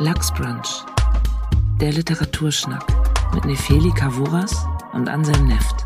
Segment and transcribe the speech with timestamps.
[0.00, 0.84] Lachsbrunch.
[1.80, 2.84] Der Literaturschnack
[3.34, 5.84] mit Nefeli Kavuras und Anselm Neft.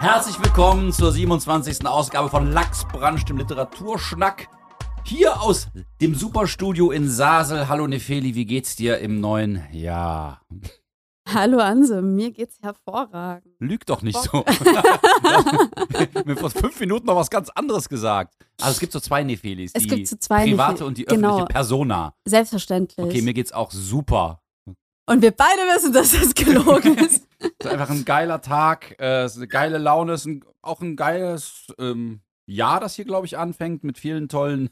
[0.00, 1.86] Herzlich willkommen zur 27.
[1.86, 4.48] Ausgabe von Lachsbrunch, dem Literaturschnack.
[5.04, 5.68] Hier aus
[6.00, 7.68] dem Superstudio in Sasel.
[7.68, 10.40] Hallo Nefeli, wie geht's dir im neuen Jahr?
[11.34, 13.54] Hallo Anse, mir geht's hervorragend.
[13.58, 14.44] Lüg doch nicht so.
[16.24, 18.34] mir vor fünf Minuten noch was ganz anderes gesagt.
[18.60, 19.72] Also es gibt so zwei Nefelis.
[19.74, 21.28] Es die gibt so zwei private Nefeli- und die genau.
[21.28, 22.14] öffentliche Persona.
[22.26, 23.06] Selbstverständlich.
[23.06, 24.42] Okay, mir geht's auch super.
[25.06, 27.26] Und wir beide wissen, dass das gelogen ist.
[27.58, 30.94] Es ist einfach ein geiler Tag, äh, eine geile Laune, es ist ein, auch ein
[30.94, 34.70] geiles ähm, Jahr, das hier, glaube ich, anfängt mit vielen tollen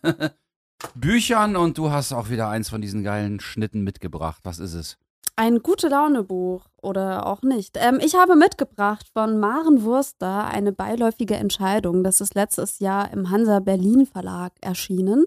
[0.94, 4.40] Büchern und du hast auch wieder eins von diesen geilen Schnitten mitgebracht.
[4.44, 4.98] Was ist es?
[5.40, 7.78] Ein gute Laune-Buch oder auch nicht.
[7.80, 12.04] Ähm, ich habe mitgebracht von Maren Wurster eine beiläufige Entscheidung.
[12.04, 15.24] Das ist letztes Jahr im Hansa Berlin Verlag erschienen.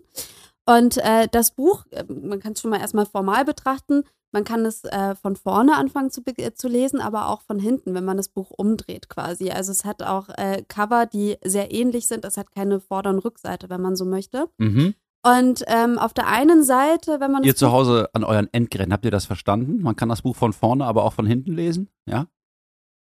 [0.67, 4.65] Und äh, das Buch, äh, man kann es schon mal erstmal formal betrachten, man kann
[4.65, 8.17] es äh, von vorne anfangen zu, äh, zu lesen, aber auch von hinten, wenn man
[8.17, 9.49] das Buch umdreht quasi.
[9.49, 12.23] Also es hat auch äh, Cover, die sehr ähnlich sind.
[12.23, 14.47] Es hat keine Vorder- und Rückseite, wenn man so möchte.
[14.59, 14.93] Mhm.
[15.25, 19.05] Und ähm, auf der einen Seite, wenn man Ihr zu Hause an euren Endgeräten, habt
[19.05, 19.81] ihr das verstanden?
[19.81, 21.89] Man kann das Buch von vorne, aber auch von hinten lesen?
[22.05, 22.27] Ja?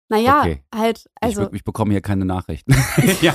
[0.09, 0.63] naja, Okay.
[0.75, 2.75] halt, ich, also, wirk- ich bekomme hier keine Nachrichten.
[3.21, 3.33] ja,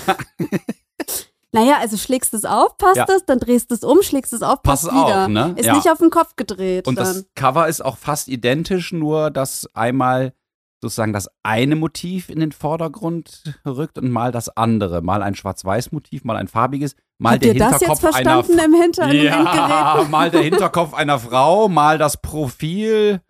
[1.53, 3.07] naja, also schlägst es auf, passt Ja.
[3.09, 5.23] es, dann drehst es um, schlägst es auf, pass passt wieder.
[5.25, 5.55] auf, ne?
[5.57, 5.75] Ist ja.
[5.75, 6.87] nicht auf den Kopf gedreht.
[6.87, 7.05] Und dann.
[7.07, 10.35] das Cover ist auch fast identisch, nur dass einmal
[10.83, 15.01] sozusagen das eine Motiv in den Vordergrund rückt und mal das andere.
[15.03, 18.65] Mal ein Schwarz-Weiß-Motiv, mal ein farbiges, mal Habt der ihr das Hinterkopf jetzt verstanden einer
[18.65, 23.21] im Hinter ja, mal der Hinterkopf einer Frau, mal das Profil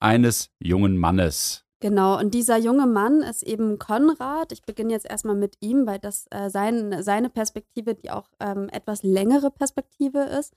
[0.00, 1.64] eines jungen Mannes.
[1.80, 4.52] Genau, und dieser junge Mann ist eben Konrad.
[4.52, 8.68] Ich beginne jetzt erstmal mit ihm, weil das äh, sein, seine Perspektive, die auch ähm,
[8.70, 10.54] etwas längere Perspektive ist.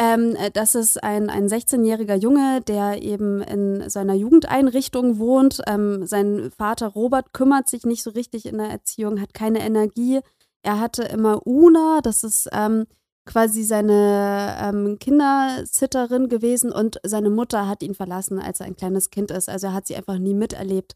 [0.00, 5.62] Ähm, äh, das ist ein, ein 16-jähriger Junge, der eben in seiner Jugendeinrichtung wohnt.
[5.68, 10.20] Ähm, sein Vater Robert kümmert sich nicht so richtig in der Erziehung, hat keine Energie.
[10.64, 12.86] Er hatte immer Una, das ist ähm,
[13.26, 19.10] quasi seine ähm, Kindersitterin gewesen und seine Mutter hat ihn verlassen, als er ein kleines
[19.10, 19.48] Kind ist.
[19.48, 20.94] Also er hat sie einfach nie miterlebt.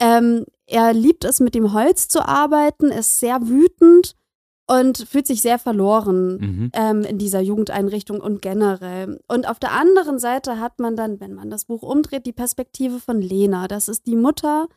[0.00, 4.14] Ähm, er liebt es, mit dem Holz zu arbeiten, ist sehr wütend
[4.66, 6.70] und fühlt sich sehr verloren Mhm.
[6.74, 9.20] ähm, in dieser Jugendeinrichtung und generell.
[9.28, 13.00] Und auf der anderen Seite hat man dann, wenn man das Buch umdreht, die Perspektive
[13.00, 13.68] von Lena.
[13.68, 14.68] Das ist die Mutter,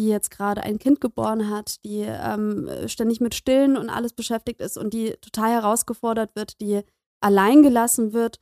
[0.00, 4.60] die jetzt gerade ein Kind geboren hat, die ähm, ständig mit Stillen und alles beschäftigt
[4.60, 6.80] ist und die total herausgefordert wird, die
[7.20, 8.38] allein gelassen wird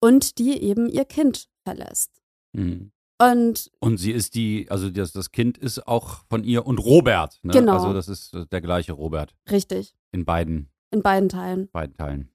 [0.00, 2.22] und die eben ihr Kind verlässt.
[2.52, 2.92] Mhm.
[3.20, 7.40] Und Und sie ist die, also das, das Kind ist auch von ihr und Robert.
[7.42, 7.52] Ne?
[7.52, 7.72] Genau.
[7.72, 11.68] Also das ist der gleiche Robert richtig, in beiden, in beiden Teilen.
[11.72, 12.30] beiden Teilen.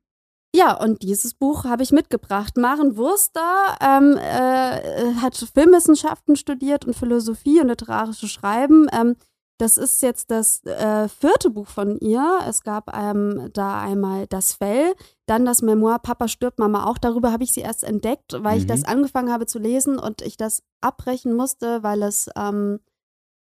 [0.56, 2.58] Ja, und dieses Buch habe ich mitgebracht.
[2.58, 8.88] Maren Wurster ähm, äh, hat Filmwissenschaften studiert und Philosophie und literarische Schreiben.
[8.94, 9.16] Ähm,
[9.60, 12.40] das ist jetzt das äh, vierte Buch von ihr.
[12.48, 14.94] Es gab ähm, da einmal Das Fell,
[15.26, 16.98] dann das Memoir Papa stirbt, Mama auch.
[17.00, 18.68] Darüber habe ich sie erst entdeckt, weil ich Mhm.
[18.70, 22.80] das angefangen habe zu lesen und ich das abbrechen musste, weil es ähm,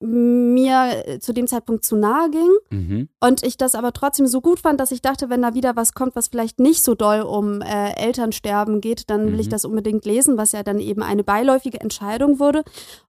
[0.01, 2.51] mir äh, zu dem Zeitpunkt zu nahe ging.
[2.71, 3.09] Mhm.
[3.21, 5.93] Und ich das aber trotzdem so gut fand, dass ich dachte, wenn da wieder was
[5.93, 9.51] kommt, was vielleicht nicht so doll um äh, Elternsterben geht, dann will ich Mhm.
[9.51, 12.63] das unbedingt lesen, was ja dann eben eine beiläufige Entscheidung wurde.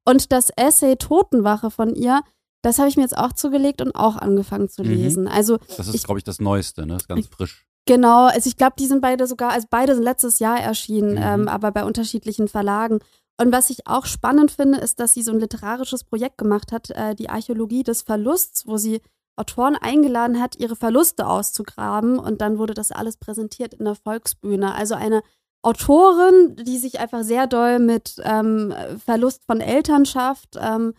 [0.06, 2.22] Und das Essay Totenwache von ihr,
[2.62, 4.90] das habe ich mir jetzt auch zugelegt und auch angefangen zu Mhm.
[4.90, 5.28] lesen.
[5.28, 6.94] Also Das ist, glaube ich, das Neueste, ne?
[6.94, 7.66] Das ist ganz frisch.
[7.88, 11.22] genau, also ich glaube, die sind beide sogar, also beide sind letztes Jahr erschienen, Mhm.
[11.24, 13.00] ähm, aber bei unterschiedlichen Verlagen.
[13.42, 16.92] Und was ich auch spannend finde, ist, dass sie so ein literarisches Projekt gemacht hat,
[16.92, 19.02] äh, die Archäologie des Verlusts, wo sie
[19.36, 24.76] Autoren eingeladen hat, ihre Verluste auszugraben und dann wurde das alles präsentiert in der Volksbühne.
[24.76, 25.24] Also eine
[25.64, 30.94] Autorin, die sich einfach sehr doll mit ähm, Verlust von Elternschaft ähm,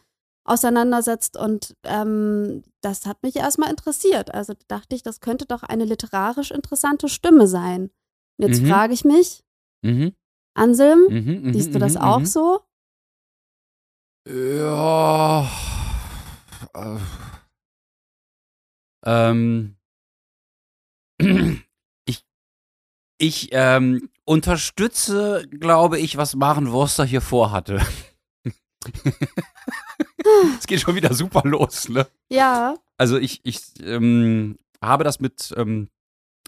[0.44, 4.34] auseinandersetzt und ähm, das hat mich erstmal interessiert.
[4.34, 7.90] Also dachte ich, das könnte doch eine literarisch interessante Stimme sein.
[8.38, 8.66] Und jetzt Mhm.
[8.66, 9.44] frage ich mich,
[9.84, 10.14] Mhm.
[10.54, 12.26] Anselm, Mhm, mhm, siehst du das mhm, auch mhm.
[12.26, 12.60] so?
[14.28, 15.48] Ja.
[16.74, 16.98] äh,
[19.04, 19.76] Ähm.
[22.04, 22.24] Ich,
[23.18, 27.80] ich ähm, unterstütze, glaube ich, was Maren Wurster hier vorhatte.
[30.58, 32.06] Es geht schon wieder super los, ne?
[32.30, 32.76] Ja.
[32.96, 35.88] Also ich, ich ähm, habe das mit ähm,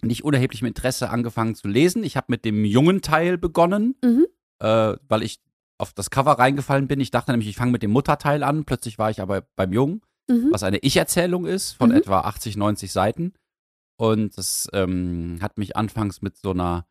[0.07, 2.05] nicht unerheblichem Interesse angefangen zu lesen.
[2.05, 4.27] Ich habe mit dem jungen Teil begonnen, Mhm.
[4.61, 5.41] äh, weil ich
[5.79, 7.01] auf das Cover reingefallen bin.
[7.01, 8.65] Ich dachte nämlich, ich fange mit dem Mutterteil an.
[8.65, 10.49] Plötzlich war ich aber beim Jungen, Mhm.
[10.53, 11.97] was eine Ich-Erzählung ist von Mhm.
[11.97, 13.33] etwa 80, 90 Seiten.
[13.97, 16.87] Und das ähm, hat mich anfangs mit so einer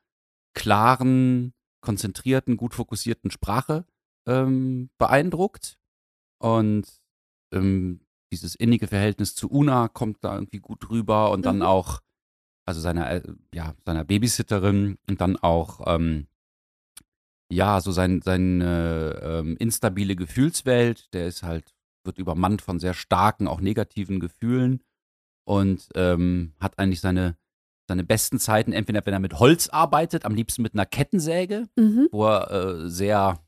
[0.54, 3.86] klaren, konzentrierten, gut fokussierten Sprache
[4.26, 5.78] ähm, beeindruckt.
[6.40, 6.86] Und
[7.54, 8.00] ähm,
[8.32, 11.62] dieses innige Verhältnis zu Una kommt da irgendwie gut rüber und dann Mhm.
[11.64, 12.00] auch,
[12.66, 13.22] also seiner, äh,
[13.54, 16.28] ja, seiner Babysitterin und dann auch, ähm,
[17.52, 21.74] ja, so sein, seine ähm, instabile Gefühlswelt, der ist halt,
[22.04, 24.82] wird übermannt von sehr starken, auch negativen Gefühlen
[25.46, 27.38] und ähm, hat eigentlich seine,
[27.88, 32.08] seine besten Zeiten, entweder wenn er mit Holz arbeitet, am liebsten mit einer Kettensäge, Mhm.
[32.12, 33.40] wo er äh, sehr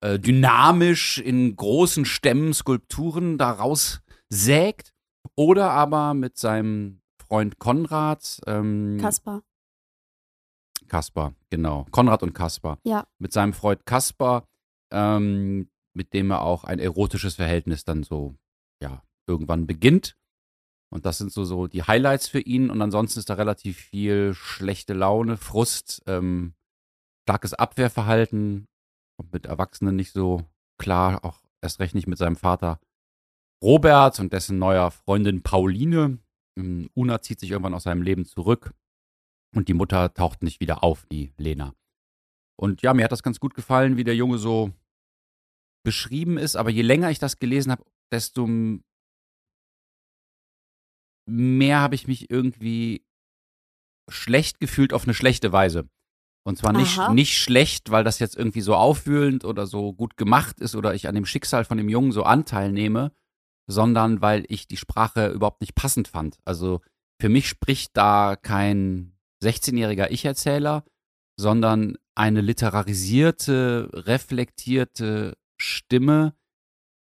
[0.00, 4.92] äh, dynamisch in großen Stämmen Skulpturen daraus sägt.
[5.36, 7.01] Oder aber mit seinem
[7.32, 8.42] Freund Konrad.
[8.46, 9.42] Ähm, Kaspar.
[10.86, 11.86] Kaspar, genau.
[11.90, 12.78] Konrad und Kaspar.
[12.84, 13.06] Ja.
[13.18, 14.46] Mit seinem Freund Kaspar,
[14.92, 18.34] ähm, mit dem er auch ein erotisches Verhältnis dann so,
[18.82, 20.18] ja, irgendwann beginnt.
[20.92, 22.68] Und das sind so, so die Highlights für ihn.
[22.68, 26.52] Und ansonsten ist da relativ viel schlechte Laune, Frust, ähm,
[27.26, 28.66] starkes Abwehrverhalten.
[29.16, 30.42] Kommt mit Erwachsenen nicht so
[30.78, 32.78] klar, auch erst recht nicht mit seinem Vater
[33.64, 36.18] Robert und dessen neuer Freundin Pauline.
[36.58, 38.72] Ähm, Una zieht sich irgendwann aus seinem Leben zurück.
[39.54, 41.74] Und die Mutter taucht nicht wieder auf, die Lena.
[42.56, 44.72] Und ja, mir hat das ganz gut gefallen, wie der Junge so
[45.84, 46.56] beschrieben ist.
[46.56, 48.46] Aber je länger ich das gelesen habe, desto
[51.26, 53.04] mehr habe ich mich irgendwie
[54.10, 55.88] schlecht gefühlt auf eine schlechte Weise.
[56.44, 57.14] Und zwar nicht, Aha.
[57.14, 61.06] nicht schlecht, weil das jetzt irgendwie so aufwühlend oder so gut gemacht ist oder ich
[61.06, 63.12] an dem Schicksal von dem Jungen so Anteil nehme,
[63.72, 66.38] sondern weil ich die Sprache überhaupt nicht passend fand.
[66.44, 66.80] Also
[67.20, 70.84] für mich spricht da kein 16-jähriger Ich-Erzähler,
[71.36, 76.34] sondern eine literarisierte, reflektierte Stimme,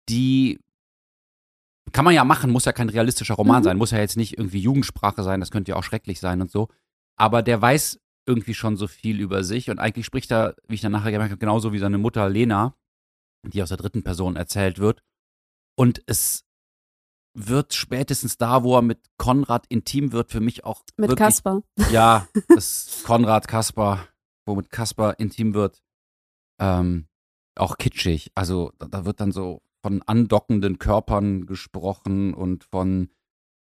[0.10, 0.60] die
[1.94, 3.64] kann man ja machen, muss ja kein realistischer Roman Mhm.
[3.64, 6.52] sein, muss ja jetzt nicht irgendwie Jugendsprache sein, das könnte ja auch schrecklich sein und
[6.52, 6.68] so.
[7.16, 10.82] Aber der weiß irgendwie schon so viel über sich und eigentlich spricht er, wie ich
[10.82, 12.76] dann nachher gemerkt habe, genauso wie seine Mutter Lena,
[13.46, 15.02] die aus der dritten Person erzählt wird.
[15.76, 16.44] Und es
[17.38, 21.62] wird spätestens da, wo er mit Konrad intim wird, für mich auch Mit wirklich Kaspar.
[21.92, 24.08] ja, das Konrad Kaspar,
[24.46, 25.84] womit Kaspar intim wird,
[26.60, 27.08] ähm,
[27.56, 28.32] auch kitschig.
[28.34, 33.10] Also da, da wird dann so von andockenden Körpern gesprochen und von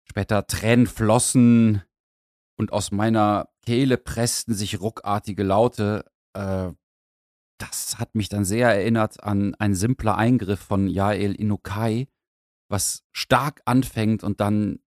[0.09, 1.83] später Tränenflossen
[2.57, 6.05] und aus meiner Kehle pressten sich ruckartige Laute.
[6.33, 6.71] Äh,
[7.59, 12.07] das hat mich dann sehr erinnert an ein simpler Eingriff von Yael Inukai,
[12.71, 14.79] was stark anfängt und dann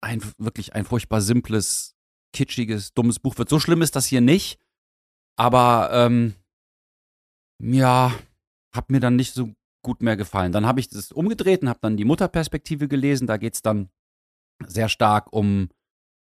[0.00, 1.94] ein wirklich ein furchtbar simples,
[2.32, 3.48] kitschiges, dummes Buch wird.
[3.48, 4.58] So schlimm ist das hier nicht,
[5.36, 6.34] aber ähm,
[7.62, 8.12] ja,
[8.74, 9.52] hat mir dann nicht so
[9.82, 10.52] gut mehr gefallen.
[10.52, 13.26] Dann habe ich das umgedreht und habe dann die Mutterperspektive gelesen.
[13.26, 13.90] Da geht es dann
[14.66, 15.68] sehr stark um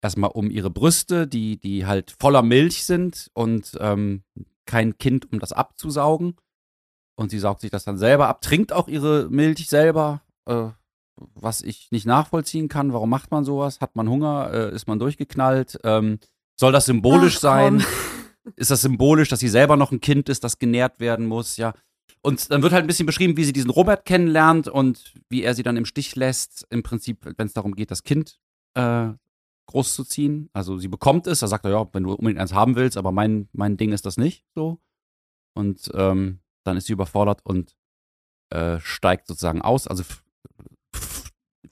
[0.03, 4.23] erstmal um ihre Brüste, die, die halt voller Milch sind und ähm,
[4.67, 6.37] kein Kind, um das abzusaugen.
[7.17, 10.71] Und sie saugt sich das dann selber ab, trinkt auch ihre Milch selber, äh,
[11.35, 12.93] was ich nicht nachvollziehen kann.
[12.93, 13.81] Warum macht man sowas?
[13.81, 14.51] Hat man Hunger?
[14.53, 15.79] Äh, ist man durchgeknallt?
[15.85, 16.19] Ähm,
[16.57, 17.85] soll das symbolisch Ach, sein?
[18.57, 21.57] Ist das symbolisch, dass sie selber noch ein Kind ist, das genährt werden muss?
[21.57, 21.75] Ja.
[22.23, 25.55] Und dann wird halt ein bisschen beschrieben, wie sie diesen Robert kennenlernt und wie er
[25.55, 26.67] sie dann im Stich lässt.
[26.71, 28.41] Im Prinzip, wenn es darum geht, das Kind
[28.75, 29.09] äh,
[29.67, 30.51] großzuziehen.
[30.53, 33.13] Also sie bekommt es, da sagt er, ja, wenn du unbedingt eins haben willst, aber
[33.13, 34.81] mein, mein Ding ist das nicht so.
[35.55, 37.77] Und ähm, dann ist sie überfordert und
[38.51, 40.03] äh, steigt sozusagen aus, also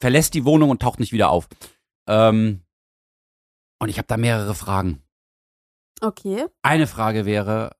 [0.01, 1.49] verlässt die Wohnung und taucht nicht wieder auf.
[2.07, 2.63] Ähm,
[3.81, 5.03] und ich habe da mehrere Fragen.
[6.01, 6.47] Okay.
[6.63, 7.77] Eine Frage wäre,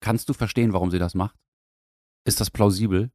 [0.00, 1.36] kannst du verstehen, warum sie das macht?
[2.24, 3.10] Ist das plausibel?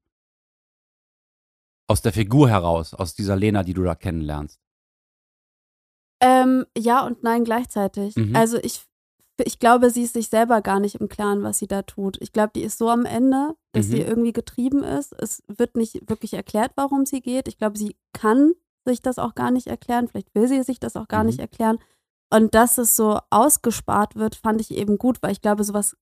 [1.87, 4.59] Aus der Figur heraus, aus dieser Lena, die du da kennenlernst.
[6.21, 8.15] Ähm, ja und nein gleichzeitig.
[8.15, 8.35] Mhm.
[8.35, 8.85] Also ich,
[9.43, 12.17] ich glaube, sie ist sich selber gar nicht im Klaren, was sie da tut.
[12.21, 13.91] Ich glaube, die ist so am Ende, dass Mhm.
[13.91, 15.13] sie irgendwie getrieben ist.
[15.19, 17.47] Es wird nicht wirklich erklärt, warum sie geht.
[17.47, 18.53] Ich glaube, sie kann
[18.85, 20.07] sich das auch gar nicht erklären.
[20.07, 21.27] Vielleicht will sie sich das auch gar Mhm.
[21.27, 21.79] nicht erklären.
[22.31, 25.95] Und dass es so ausgespart wird, fand ich eben gut, weil ich glaube, sowas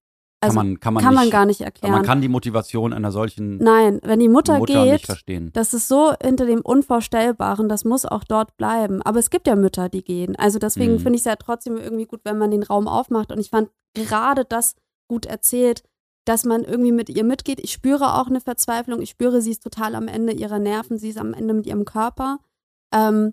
[0.44, 1.92] also kann man, kann man, kann man nicht, gar nicht erklären.
[1.92, 5.50] Man kann die Motivation einer solchen Nein, wenn die Mutter, Mutter nicht geht, verstehen.
[5.52, 9.02] das ist so hinter dem Unvorstellbaren, das muss auch dort bleiben.
[9.02, 10.36] Aber es gibt ja Mütter, die gehen.
[10.36, 10.98] Also deswegen Mhm.
[11.00, 13.32] finde ich es ja trotzdem irgendwie gut, wenn man den Raum aufmacht.
[13.32, 14.74] Und ich fand gerade das
[15.08, 15.82] gut erzählt,
[16.26, 17.60] dass man irgendwie mit ihr mitgeht.
[17.60, 19.02] Ich spüre auch eine Verzweiflung.
[19.02, 20.98] Ich spüre, sie ist total am Ende ihrer Nerven.
[20.98, 22.38] Sie ist am Ende mit ihrem Körper.
[22.94, 23.32] Ähm,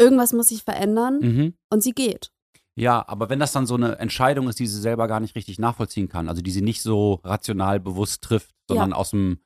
[0.00, 1.54] irgendwas muss sich verändern Mhm.
[1.72, 2.30] und sie geht.
[2.78, 5.58] Ja, aber wenn das dann so eine Entscheidung ist, die sie selber gar nicht richtig
[5.58, 9.40] nachvollziehen kann, also die sie nicht so rational bewusst trifft, sondern aus dem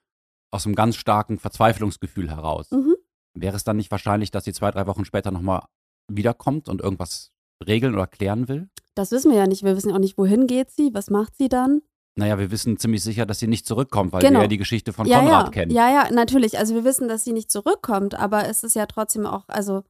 [0.55, 2.95] aus einem ganz starken Verzweiflungsgefühl heraus, Mhm.
[3.35, 5.63] wäre es dann nicht wahrscheinlich, dass sie zwei, drei Wochen später nochmal
[6.09, 7.31] wiederkommt und irgendwas
[7.67, 8.69] regeln oder klären will?
[8.95, 9.63] das wissen wir ja nicht.
[9.65, 11.81] Wir wissen ja auch nicht, wohin geht sie, was macht sie dann.
[12.19, 14.41] Naja, wir wissen ziemlich sicher, dass sie nicht zurückkommt, weil Genau.
[14.41, 15.71] wir ja die Geschichte von ja, Konrad ja, kennen.
[15.73, 16.59] ja, ja, natürlich.
[16.59, 19.85] Also wir wissen, dass sie nicht zurückkommt, aber es ist ja trotzdem auch, also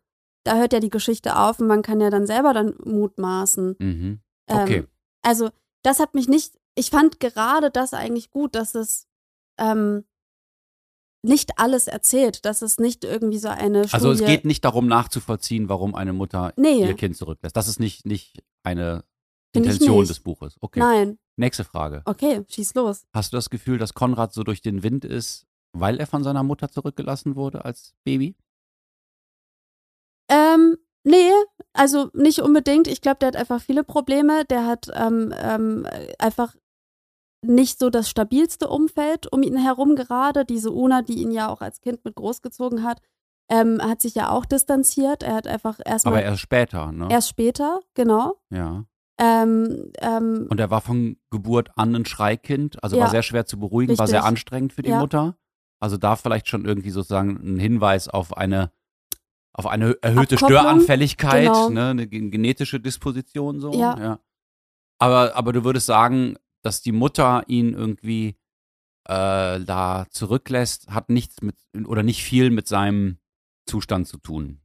[0.45, 3.77] da hört ja die Geschichte auf und man kann ja dann selber dann mutmaßen.
[3.79, 4.21] Mhm.
[4.49, 4.85] Ähm, Okay.
[5.23, 5.51] Also
[5.83, 9.07] das hat mich nicht, ich fand gerade das eigentlich gut, dass es
[9.59, 10.05] ähm,
[11.25, 14.89] nicht alles erzählt, dass es nicht irgendwie so eine Studie Also es geht nicht darum
[14.89, 16.81] nachzuvollziehen, warum eine Mutter Nee.
[16.85, 17.57] ihr Kind zurücklässt.
[17.57, 19.05] Das ist nicht, nicht eine
[19.55, 20.57] Find Intention des Buches.
[20.61, 20.81] Okay.
[20.81, 22.03] Nein, Nächste Frage.
[22.05, 23.05] okay, schieß los.
[23.15, 26.43] Hast du das Gefühl, dass Konrad so durch den Wind ist, weil er von seiner
[26.43, 28.35] Mutter zurückgelassen wurde als Baby?
[30.55, 31.31] Ähm, nee,
[31.73, 32.89] also nicht unbedingt.
[32.89, 34.45] Ich glaube, der hat einfach viele Probleme.
[34.47, 35.87] Der hat ähm, ähm,
[36.19, 36.55] einfach
[37.45, 40.45] nicht so das stabilste Umfeld um ihn herum gerade.
[40.45, 43.01] Diese Una, die ihn ja auch als Kind mit großgezogen hat,
[43.51, 45.23] ähm, hat sich ja auch distanziert.
[45.23, 47.09] Er hat einfach Aber erstmal erst später, ne?
[47.11, 48.37] erst später, genau.
[48.51, 48.85] ja.
[49.21, 53.03] Ähm, ähm, Und er war von Geburt an ein Schreikind, also Ja.
[53.05, 54.29] war sehr schwer zu beruhigen, war sehr Richtig.
[54.29, 54.99] anstrengend für die Ja.
[55.01, 55.37] Mutter.
[55.81, 58.73] Also da vielleicht schon irgendwie sozusagen ein Hinweis auf eine
[59.53, 61.69] auf eine erhöhte Abkopplung, Störanfälligkeit, genau.
[61.69, 63.73] ne, eine gen- genetische Disposition so.
[63.75, 64.19] Ja.
[64.99, 68.37] Aber, aber du würdest sagen, dass die Mutter ihn irgendwie
[69.05, 71.57] äh, da zurücklässt, hat nichts mit
[71.87, 73.19] oder nicht viel mit seinem
[73.67, 74.62] Zustand zu tun.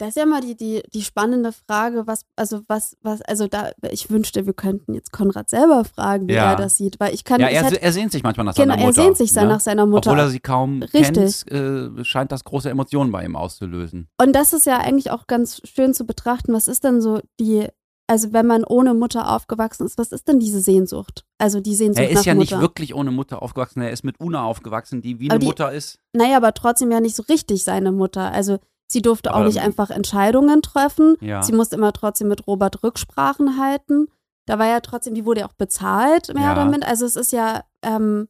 [0.00, 3.70] Das ist ja mal die, die, die spannende Frage, was, also was, was, also da,
[3.90, 6.50] ich wünschte, wir könnten jetzt Konrad selber fragen, wie Ja.
[6.52, 8.72] er das sieht, weil ich kann, Ja, er, hätte- er sehnt sich manchmal nach genau,
[8.72, 9.02] seiner er Mutter.
[9.02, 9.44] sehnt sich ne?
[9.46, 10.10] nach seiner Mutter.
[10.10, 11.44] Obwohl er sie kaum Richtig.
[11.46, 14.08] kennt, äh, scheint das große Emotionen bei ihm auszulösen.
[14.20, 16.52] Und das ist ja eigentlich auch ganz schön zu betrachten.
[16.52, 17.66] Was ist denn so die,
[18.06, 21.24] also wenn man ohne Mutter aufgewachsen ist, was ist denn diese Sehnsucht?
[21.38, 22.56] Also die Sehnsucht Er nach ist ja Mutter.
[22.56, 25.46] nicht wirklich ohne Mutter aufgewachsen, er ist mit Una aufgewachsen, die wie Aber eine die-
[25.46, 25.98] Mutter ist.
[26.12, 28.32] Naja, aber trotzdem ja nicht so richtig seine Mutter.
[28.32, 28.58] Also
[28.90, 31.16] sie durfte auch Aber- nicht einfach Entscheidungen treffen.
[31.20, 31.42] Ja.
[31.42, 34.08] Sie musste immer trotzdem mit Robert Rücksprachen halten.
[34.46, 36.52] Da war ja trotzdem, die wurde ja auch bezahlt, mehr Ja.
[36.52, 36.88] oder minder.
[36.88, 38.28] Also es ist ja, ähm,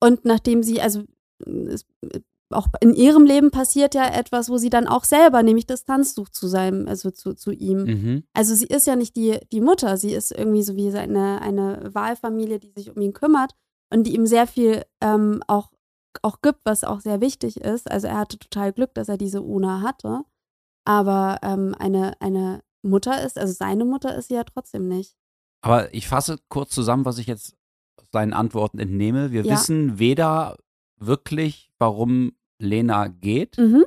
[0.00, 1.02] und nachdem sie, also
[1.46, 1.86] es,
[2.50, 6.34] auch in ihrem Leben passiert ja etwas, wo sie dann auch selber nämlich Distanz sucht
[6.34, 7.78] zu seinem, also zu, zu ihm.
[7.84, 8.22] Mhm.
[8.34, 11.90] Also sie ist ja nicht die, die Mutter, sie ist irgendwie so wie eine, eine
[11.92, 13.52] Wahlfamilie, die sich um ihn kümmert
[13.92, 15.72] und die ihm sehr viel ähm, auch,
[16.22, 17.90] auch gibt, was auch sehr wichtig ist.
[17.90, 20.22] Also er hatte total Glück, dass er diese Una hatte.
[20.84, 25.16] Aber ähm, eine, eine Mutter ist, also seine Mutter ist sie ja trotzdem nicht.
[25.62, 27.56] Aber ich fasse kurz zusammen, was ich jetzt
[28.00, 29.32] aus seinen Antworten entnehme.
[29.32, 29.52] Wir Ja.
[29.54, 30.56] wissen weder
[30.98, 33.84] wirklich, warum Lena geht, Mhm.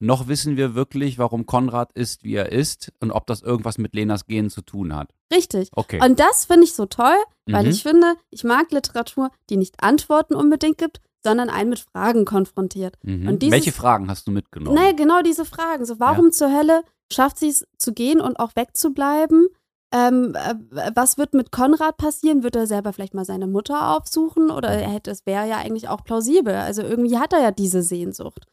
[0.00, 3.94] noch wissen wir wirklich, warum Konrad ist, wie er ist und ob das irgendwas mit
[3.94, 5.10] Lenas Gehen zu tun hat.
[5.32, 5.68] Richtig.
[5.72, 6.00] Okay.
[6.02, 7.16] Und das finde ich so toll,
[7.46, 7.70] weil Mhm.
[7.70, 12.96] ich finde, ich mag Literatur, die nicht Antworten unbedingt gibt, sondern einen mit Fragen konfrontiert.
[13.02, 13.28] Mhm.
[13.28, 14.74] und dieses- Welche Fragen hast du mitgenommen?
[14.76, 15.84] Naja, genau diese Fragen.
[15.84, 16.82] So, warum zur Hölle
[17.12, 19.48] schafft sie es zu gehen und auch wegzubleiben?
[19.92, 22.42] Ähm, äh, was wird mit Konrad passieren?
[22.42, 24.50] Wird er selber vielleicht mal seine Mutter aufsuchen?
[24.50, 26.54] Oder er hätte, es wäre ja eigentlich auch plausibel.
[26.54, 28.44] Also irgendwie hat er ja diese Sehnsucht.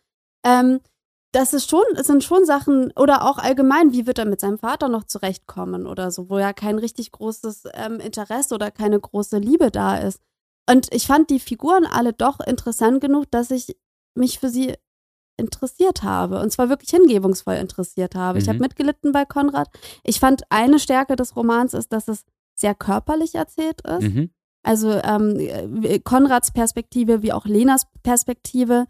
[0.46, 0.80] Ähm,
[1.34, 4.58] das ist schon, es sind schon Sachen, oder auch allgemein, wie wird er mit seinem
[4.58, 9.38] Vater noch zurechtkommen oder so, wo ja kein richtig großes ähm, Interesse oder keine große
[9.38, 10.22] Liebe da ist.
[10.70, 13.78] Und ich fand die Figuren alle doch interessant genug, dass ich
[14.16, 14.74] mich für sie
[15.38, 16.40] interessiert habe.
[16.42, 18.40] Und zwar wirklich hingebungsvoll interessiert habe.
[18.40, 18.50] Ich Mhm.
[18.50, 19.70] habe mitgelitten bei Konrad.
[20.04, 22.24] Ich fand, eine Stärke des Romans ist, dass es
[22.58, 24.02] sehr körperlich erzählt ist.
[24.02, 24.30] Mhm.
[24.64, 28.86] Also ähm, äh, Konrads Perspektive wie auch Lenas Perspektive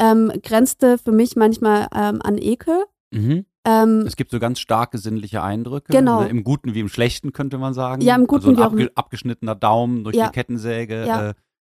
[0.00, 2.84] ähm, grenzte für mich manchmal ähm, an Ekel.
[3.10, 3.46] Mhm.
[3.66, 5.92] Ähm, Es gibt so ganz starke sinnliche Eindrücke.
[5.92, 6.22] Genau.
[6.22, 8.00] Ne, Im Guten wie im Schlechten, könnte man sagen.
[8.00, 10.26] Ja, im Guten also ein abge abgeschnittener Daumen durch Ja.
[10.26, 11.30] die Kettensäge, Ja.
[11.30, 11.34] äh,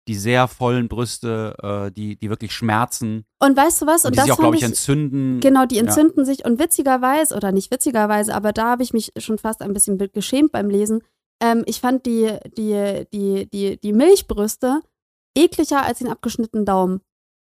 [0.07, 4.04] die sehr vollen Brüste, äh, die, die wirklich schmerzen und weißt du was?
[4.04, 5.40] und, Und, die sich das auch, glaube ich, entzünden.
[5.40, 5.83] Genau, die Ja.
[5.83, 9.73] entzünden sich und witzigerweise, oder nicht witzigerweise, aber da habe ich mich schon fast ein
[9.75, 11.02] bisschen geschämt beim Lesen.
[11.42, 14.80] Ähm, ich fand die, die, die, die, die Milchbrüste
[15.37, 17.00] ekliger als den abgeschnittenen Daumen.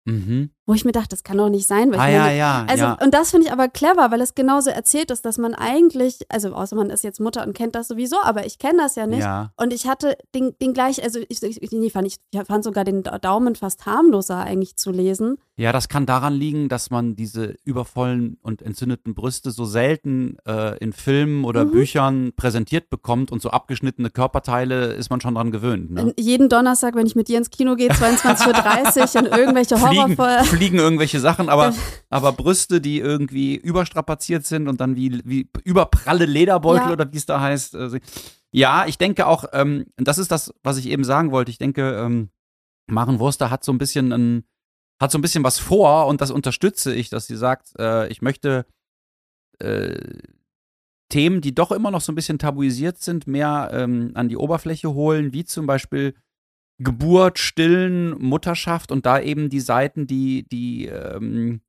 [0.04, 0.50] Mhm.
[0.68, 1.90] Wo ich mir dachte, das kann doch nicht sein.
[1.90, 2.98] Weil Ah ich ja, meine, ja, also, ja.
[3.02, 6.52] und das finde ich aber clever, weil es genauso erzählt ist, dass man eigentlich, also
[6.52, 9.20] außer man ist jetzt Mutter und kennt das sowieso, aber ich kenne das ja nicht.
[9.20, 9.50] ja.
[9.56, 12.84] Und ich hatte den, den gleich, also ich, ich, nee, fand ich, ich fand sogar
[12.84, 15.38] den Daumen fast harmloser eigentlich zu lesen.
[15.56, 20.76] Ja, das kann daran liegen, dass man diese übervollen und entzündeten Brüste so selten äh,
[20.78, 21.70] in Filmen oder Mhm.
[21.72, 25.90] Büchern präsentiert bekommt und so abgeschnittene Körperteile ist man schon dran gewöhnt.
[25.90, 26.12] Ne?
[26.18, 30.44] Jeden Donnerstag, wenn ich mit dir ins Kino gehe, 22.30 Uhr und irgendwelche Horrorfilme.
[30.58, 31.74] fliegen irgendwelche Sachen, aber,
[32.10, 36.92] aber Brüste, die irgendwie überstrapaziert sind und dann wie, wie überpralle Lederbeutel Ja.
[36.92, 37.74] oder wie es da heißt.
[37.76, 37.98] Also,
[38.50, 41.50] ja, ich denke auch, ähm, das ist das, was ich eben sagen wollte.
[41.50, 42.30] Ich denke, ähm,
[42.90, 44.44] Maren Wurster hat so ein bisschen ein,
[45.00, 48.22] hat so ein bisschen was vor und das unterstütze ich, dass sie sagt, äh, ich
[48.22, 48.66] möchte
[49.58, 50.00] äh,
[51.10, 54.92] Themen, die doch immer noch so ein bisschen tabuisiert sind, mehr ähm, an die Oberfläche
[54.92, 56.14] holen, wie zum Beispiel
[56.78, 61.60] Geburt, Stillen, Mutterschaft und da eben die Seiten, die, die ähm,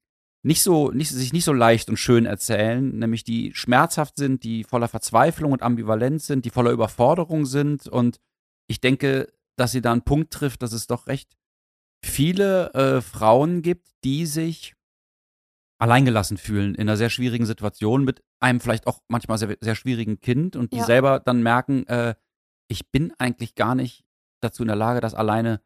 [0.43, 4.63] nicht so, nicht, sich nicht so leicht und schön erzählen, nämlich die schmerzhaft sind, die
[4.63, 7.87] voller Verzweiflung und Ambivalenz sind, die voller Überforderung sind.
[7.87, 8.19] Und
[8.67, 11.35] ich denke, dass sie da einen Punkt trifft, dass es doch recht
[12.05, 14.75] viele äh, Frauen gibt, die sich
[15.81, 20.19] alleingelassen fühlen in einer sehr schwierigen Situation mit einem vielleicht auch manchmal sehr, sehr schwierigen
[20.19, 20.85] Kind und die Ja.
[20.85, 22.15] selber dann merken, äh,
[22.69, 24.05] ich bin eigentlich gar nicht
[24.41, 25.62] dazu in der Lage, das alleine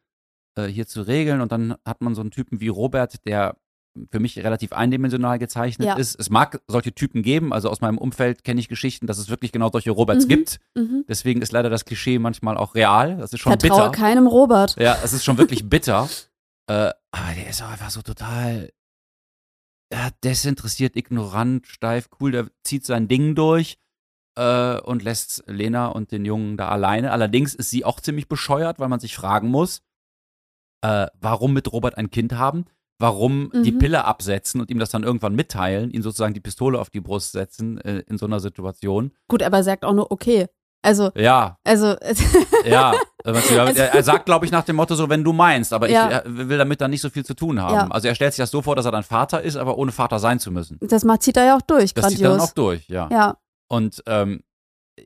[0.56, 1.40] äh, hier zu regeln.
[1.40, 3.56] Und dann hat man so einen Typen wie Robert, der
[4.10, 5.94] für mich relativ eindimensional gezeichnet Ja.
[5.96, 6.18] ist.
[6.18, 9.52] Es mag solche Typen geben, also aus meinem Umfeld kenne ich Geschichten, dass es wirklich
[9.52, 10.28] genau solche Roberts Mhm.
[10.28, 10.58] gibt.
[10.74, 11.04] Mhm.
[11.08, 13.18] Deswegen ist leider das Klischee manchmal auch real.
[13.18, 13.90] Das ist schon Vertraue bitter.
[13.92, 14.74] keinem Robert.
[14.80, 16.08] Ja, es ist schon wirklich bitter.
[16.66, 18.70] Äh, aber der ist auch einfach so total
[19.92, 22.32] ja, desinteressiert, ignorant, steif, cool.
[22.32, 23.78] Der zieht sein Ding durch
[24.36, 27.12] äh, und lässt Lena und den Jungen da alleine.
[27.12, 29.82] Allerdings ist sie auch ziemlich bescheuert, weil man sich fragen muss,
[30.82, 32.66] äh, warum mit Robert ein Kind haben?
[33.00, 33.78] Warum die Mhm.
[33.80, 37.32] Pille absetzen und ihm das dann irgendwann mitteilen, ihm sozusagen die Pistole auf die Brust
[37.32, 39.10] setzen äh, in so einer Situation?
[39.28, 40.46] Gut, aber er sagt auch nur okay.
[40.80, 41.96] Also, Ja, also,
[42.66, 42.92] ja.
[43.24, 46.08] Also- er, sagt, glaube ich, nach dem Motto so, wenn du meinst, aber Ja.
[46.08, 47.74] ich äh, will damit dann nicht so viel zu tun haben.
[47.74, 47.88] Ja.
[47.88, 50.18] Also er stellt sich das so vor, dass er dann Vater ist, aber ohne Vater
[50.18, 50.78] sein zu müssen.
[50.82, 52.50] das macht, zieht er ja auch durch, Das zieht er dann grandios.
[52.50, 53.08] auch durch, ja.
[53.10, 53.36] Ja,
[53.68, 54.42] Und ähm,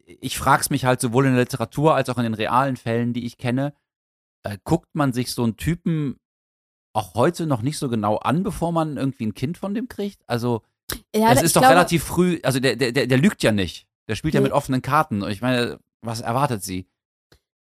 [0.05, 3.13] ich frage es mich halt sowohl in der Literatur als auch in den realen Fällen,
[3.13, 3.73] die ich kenne,
[4.43, 6.19] äh, guckt man sich so einen Typen
[6.93, 10.23] auch heute noch nicht so genau an, bevor man irgendwie ein Kind von dem kriegt?
[10.27, 10.63] Also
[11.15, 13.87] ja das ist doch glaube, relativ früh, also der, der, der, lügt ja nicht.
[14.09, 14.45] Der spielt ja Nee.
[14.45, 15.23] mit offenen Karten.
[15.23, 16.89] Und ich meine, was erwartet sie?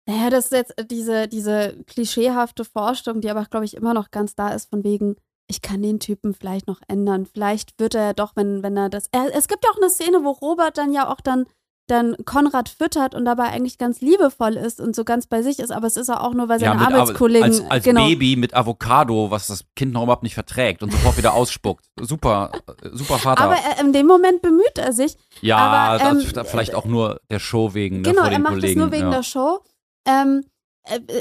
[0.08, 4.34] Naja, das ist jetzt diese, diese klischeehafte Vorstellung, die aber, glaube ich, immer noch ganz
[4.36, 5.16] da ist, von wegen,
[5.52, 7.26] ich kann den Typen vielleicht noch ändern.
[7.32, 9.06] Vielleicht wird er ja doch, wenn, wenn er das.
[9.12, 11.46] Er, es gibt ja auch eine Szene, wo Robert dann ja auch dann,
[11.88, 15.72] dann Konrad füttert und dabei eigentlich ganz liebevoll ist und so ganz bei sich ist,
[15.72, 17.44] aber es ist ja auch nur, weil seine Avo- Arbeitskollegen.
[17.44, 21.18] als, als genau, Baby mit Avocado, was das Kind noch überhaupt nicht verträgt und sofort
[21.18, 21.84] wieder ausspuckt.
[22.00, 23.44] Super, äh, super Vater.
[23.44, 25.18] aber er, in dem Moment bemüht er sich.
[25.42, 28.54] ja, aber, das, ähm, das vielleicht auch nur der Show wegen, ne, Genau, er macht
[28.54, 28.80] Kollegen.
[28.80, 29.18] es nur wegen ja.
[29.18, 29.60] der Show.
[30.08, 30.48] Ähm, äh,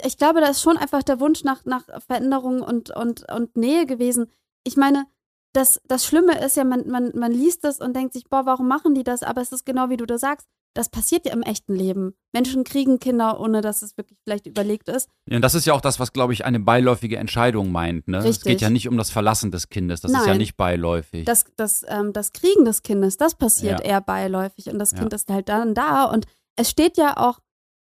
[0.05, 3.87] ich glaube, da ist schon einfach der Wunsch nach, nach Veränderung und, und, und Nähe
[3.87, 4.27] gewesen.
[4.65, 5.07] Ich meine,
[5.53, 8.69] das, das Schlimme ist ja, man, man, man liest das und denkt sich, boah, warum
[8.69, 9.23] machen die das?
[9.23, 10.47] Aber es ist genau wie du das sagst.
[10.73, 12.15] Das passiert ja im echten Leben.
[12.33, 15.09] Menschen kriegen Kinder, ohne dass es wirklich vielleicht überlegt ist.
[15.29, 18.07] Ja, und das ist ja auch das, was, glaube ich, eine beiläufige Entscheidung meint.
[18.07, 18.19] Ne?
[18.19, 20.01] Es geht ja nicht um das Verlassen des Kindes.
[20.01, 20.39] Das ist ja Nein.
[20.39, 21.25] nicht beiläufig.
[21.25, 23.87] Das, das, ähm, das Kriegen des Kindes, das passiert Ja.
[23.87, 24.99] eher beiläufig und das Ja.
[24.99, 26.05] Kind ist halt dann da.
[26.05, 27.41] Und es steht ja auch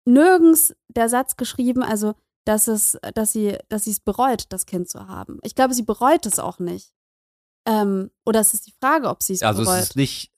[0.05, 2.13] nirgends der Satz geschrieben, also
[2.45, 5.39] dass es, dass sie, dass sie es bereut, das Kind zu haben.
[5.43, 6.91] Ich glaube, sie bereut es auch nicht.
[7.67, 9.77] Ähm, oder es ist die Frage, ob sie es also bereut.
[9.77, 10.31] es ist nicht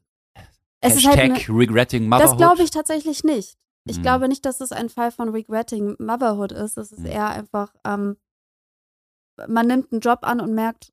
[0.82, 2.38] Es ist Hashtag halt eine, regretting das motherhood.
[2.38, 3.58] glaube ich tatsächlich nicht.
[3.86, 4.02] Ich Mhm.
[4.02, 6.78] glaube nicht, dass es ein Fall von regretting motherhood ist.
[6.78, 7.06] Es ist Mhm.
[7.06, 8.18] eher einfach, ähm,
[9.48, 10.92] man nimmt einen Job an und merkt,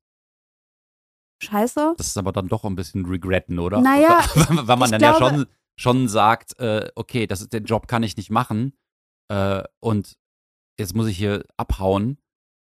[1.43, 1.95] scheiße.
[1.97, 3.81] Das ist aber dann doch ein bisschen regretten, oder?
[3.81, 4.19] Naja,
[4.67, 5.47] Weil man dann ja glaube- schon,
[5.79, 8.73] schon sagt, äh, okay, das ist, den Job kann ich nicht machen
[9.29, 10.17] äh, und
[10.79, 12.17] jetzt muss ich hier abhauen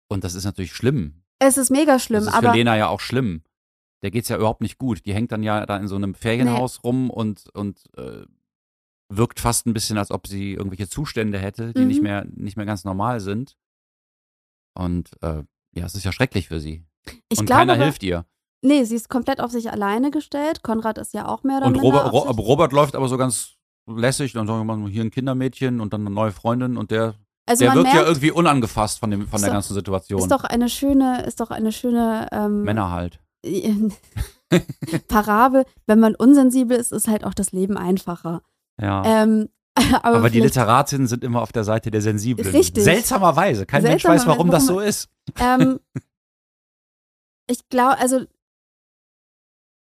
[0.10, 1.24] und das ist natürlich schlimm.
[1.40, 3.44] Es ist mega schlimm, das ist aber für Lena ja auch schlimm.
[4.04, 5.06] Der geht's ja überhaupt nicht gut.
[5.06, 8.26] Die hängt dann ja da in so einem Ferienhaus rum und, und äh,
[9.10, 11.88] wirkt fast ein bisschen, als ob sie irgendwelche Zustände hätte, die Mhm.
[11.88, 13.58] nicht, mehr, nicht mehr ganz normal sind.
[14.76, 15.44] Und äh,
[15.76, 16.86] ja, es ist ja schrecklich für sie.
[17.30, 18.26] ich und glaube, keiner hilft ihr.
[18.62, 20.64] Nee, sie ist komplett auf sich alleine gestellt.
[20.64, 23.58] Konrad ist ja auch mehr oder Und minder Robert, Ro Robert läuft aber so ganz
[23.88, 27.16] lässig, dann sagen wir mal hier ein Kindermädchen und dann eine neue Freundin und der,
[27.46, 30.22] Also der wirkt merkt, ja irgendwie unangefasst von, dem, von der ganzen Situation.
[30.22, 33.20] ist doch eine schöne, ist doch eine schöne ähm, Männer halt.
[35.08, 35.66] Parabel.
[35.86, 38.42] Wenn man unsensibel ist, ist halt auch das Leben einfacher.
[38.82, 39.04] Ja.
[39.06, 39.50] Ähm,
[40.02, 42.50] aber aber die Literatinnen sind immer auf der Seite der Sensiblen.
[42.50, 42.84] Richtig.
[42.84, 43.66] Seltsamerweise.
[43.66, 45.10] Kein Mensch Seltsamerweise, weiß, warum das warum- so ist.
[45.40, 45.80] ähm,
[47.48, 48.26] ich glaube, also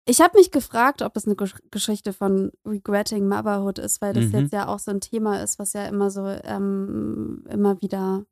[0.07, 4.25] ich habe mich gefragt, ob es eine Gesch Geschichte von Regretting Motherhood ist, weil das
[4.25, 4.39] Mhm.
[4.39, 8.23] jetzt ja auch so ein Thema ist, was ja immer so ähm, immer wieder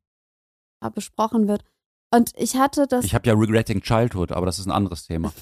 [0.94, 1.64] besprochen wird.
[2.12, 5.32] Und ich hatte das, Ich habe ja Regretting Childhood, aber das ist ein anderes Thema.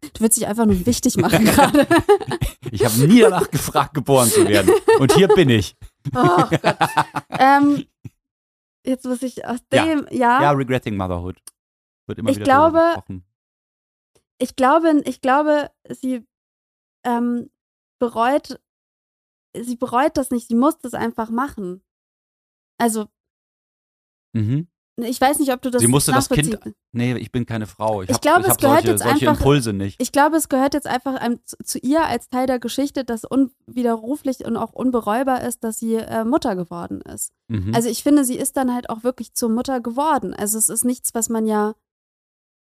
[0.00, 1.86] du willst dich einfach nur wichtig machen gerade.
[2.72, 4.70] Ich habe nie danach gefragt, geboren zu werden.
[4.98, 5.76] Und hier bin ich.
[6.14, 6.60] Oh Gott.
[7.38, 7.84] ähm,
[8.84, 9.84] jetzt muss ich aus Ja.
[9.84, 11.36] dem, ja, Ja, Regretting Motherhood.
[12.06, 13.24] Wird immer Ich wieder glaube, gesprochen.
[14.38, 16.26] Ich glaube, ich glaube, sie
[17.04, 17.50] ähm,
[17.98, 18.60] bereut,
[19.56, 21.82] sie bereut das nicht, sie muss das einfach machen.
[22.78, 23.06] Also,
[24.32, 24.68] Mhm.
[24.96, 26.56] Ich weiß nicht, ob du das Sie musste das Kind.
[26.92, 28.02] Nee, ich bin keine Frau.
[28.02, 30.00] Ich, Ich hab, glaube, ich es hab gehört solche, jetzt solche einfach- Impulse nicht.
[30.00, 33.24] Ich glaube, es gehört jetzt einfach einem, zu, zu ihr als Teil der Geschichte, dass
[33.24, 37.32] unwiderruflich und auch unbereubar ist, dass sie äh, Mutter geworden ist.
[37.48, 37.74] Mhm.
[37.74, 40.32] Also ich finde, sie ist dann halt auch wirklich zur Mutter geworden.
[40.32, 41.74] Also es ist nichts, was man ja.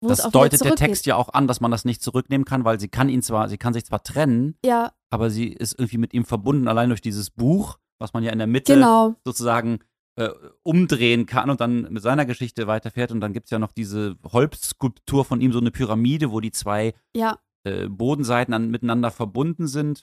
[0.04, 0.76] Wo es das auch wieder deutet der.
[0.76, 3.48] Text ja auch an, dass man das nicht zurücknehmen kann, weil sie kann ihn zwar,
[3.48, 7.00] sie kann sich zwar trennen, Ja, aber sie ist irgendwie mit ihm verbunden, allein durch
[7.00, 9.14] dieses Buch, was man ja in der Mitte genau.
[9.24, 9.78] sozusagen
[10.16, 10.30] äh,
[10.62, 13.12] umdrehen kann und dann mit seiner Geschichte weiterfährt.
[13.12, 16.52] Und dann gibt es ja noch diese Holzskulptur von ihm, so eine Pyramide, wo die
[16.52, 20.02] zwei Ja, äh, Bodenseiten an, miteinander verbunden sind,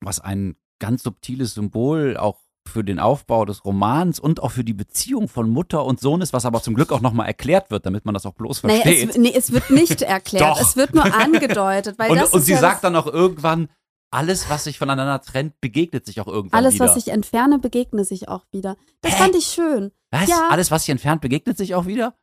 [0.00, 4.74] was ein ganz subtiles Symbol auch für den Aufbau des Romans und auch für die
[4.74, 8.04] Beziehung von Mutter und Sohn ist, was aber zum Glück auch nochmal erklärt wird, damit
[8.04, 9.10] man das auch bloß naja, versteht.
[9.10, 10.60] es, nee, es wird nicht erklärt.
[10.60, 11.98] Es wird nur angedeutet.
[11.98, 13.68] Weil und das und sie ja sagt dann auch irgendwann,
[14.10, 16.86] alles, was sich voneinander trennt, begegnet sich auch irgendwann alles, wieder.
[16.86, 18.76] was ich entferne, begegne sich auch wieder.
[19.02, 19.22] Das Hä?
[19.22, 19.92] fand ich schön.
[20.10, 20.28] was?
[20.28, 20.48] ja.
[20.50, 22.14] Alles, was sich entfernt, begegnet sich auch wieder?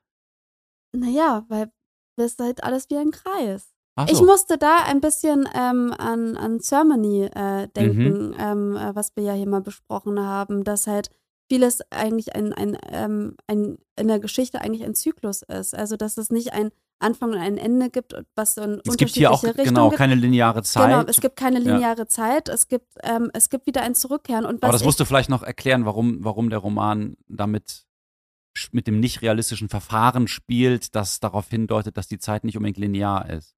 [0.93, 1.71] Naja, weil
[2.17, 3.74] das ist halt alles wie ein Kreis.
[3.95, 4.25] Ach Ich so.
[4.25, 8.35] musste da ein bisschen ähm, an, an Ceremony äh, denken, Mhm.
[8.39, 11.09] ähm, äh, was wir ja hier mal besprochen haben, dass halt
[11.49, 15.75] vieles eigentlich ein, ein, ähm, ein, in der Geschichte eigentlich ein Zyklus ist.
[15.75, 19.11] Also, dass es nicht ein Anfang und ein Ende gibt, was so in es gibt
[19.11, 19.97] hier auch Richtungen genau gibt.
[19.99, 20.89] keine lineare Zeit.
[20.89, 21.73] Genau, es gibt keine Ja.
[21.73, 24.45] lineare Zeit, es gibt, ähm, es gibt wieder ein Zurückkehren.
[24.45, 27.85] Und was aber das musst du vielleicht noch erklären, warum, warum der Roman damit
[28.71, 33.29] mit dem nicht realistischen Verfahren spielt, das darauf hindeutet, dass die Zeit nicht unbedingt linear
[33.29, 33.55] ist.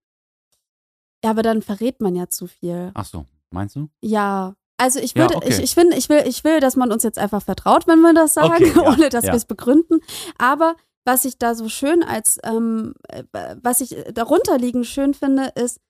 [1.27, 2.91] Ja, aber dann verrät man ja zu viel.
[2.93, 3.89] Ach so, meinst du?
[4.01, 4.55] Ja.
[4.77, 5.49] Also ich Ja, würde, okay.
[5.49, 8.13] ich, ich finde, ich will, ich will, dass man uns jetzt einfach vertraut, wenn wir
[8.13, 9.33] das sagen, Okay, ja, ohne dass ja.
[9.33, 9.99] wir es begründen.
[10.37, 13.23] Aber was ich da so schön als, ähm, äh,
[13.61, 15.81] was ich darunter liegend schön finde, ist,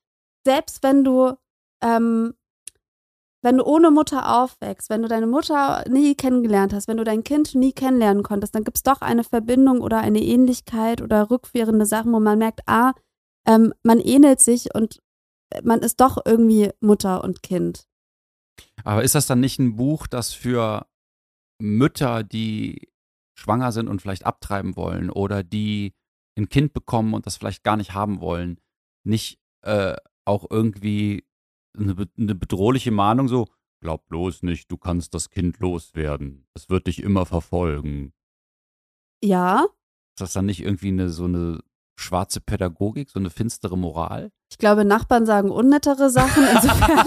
[0.44, 1.34] selbst wenn du,
[1.84, 2.34] ähm,
[3.44, 7.24] wenn du ohne Mutter aufwächst, wenn du deine Mutter nie kennengelernt hast, wenn du dein
[7.24, 11.86] Kind nie kennenlernen konntest, dann gibt es doch eine Verbindung oder eine Ähnlichkeit oder rückführende
[11.86, 12.94] Sachen, wo man merkt, ah,
[13.46, 15.00] ähm, man ähnelt sich und
[15.64, 17.88] man ist doch irgendwie Mutter und Kind.
[18.84, 20.88] Aber ist das dann nicht ein Buch, das für
[21.60, 22.90] Mütter, die
[23.38, 25.94] schwanger sind und vielleicht abtreiben wollen oder die
[26.38, 28.60] ein Kind bekommen und das vielleicht gar nicht haben wollen,
[29.04, 31.26] nicht äh, auch irgendwie
[31.78, 33.48] eine, eine bedrohliche Mahnung so,
[33.82, 36.48] glaub bloß nicht, du kannst das Kind loswerden.
[36.54, 38.14] Es wird dich immer verfolgen.
[39.24, 39.66] Ja,
[40.16, 41.60] Ist das dann nicht irgendwie eine so eine
[42.00, 44.32] schwarze Pädagogik, so eine finstere Moral?
[44.50, 46.44] Ich glaube, Nachbarn sagen unnettere Sachen.
[46.48, 47.06] Insofern,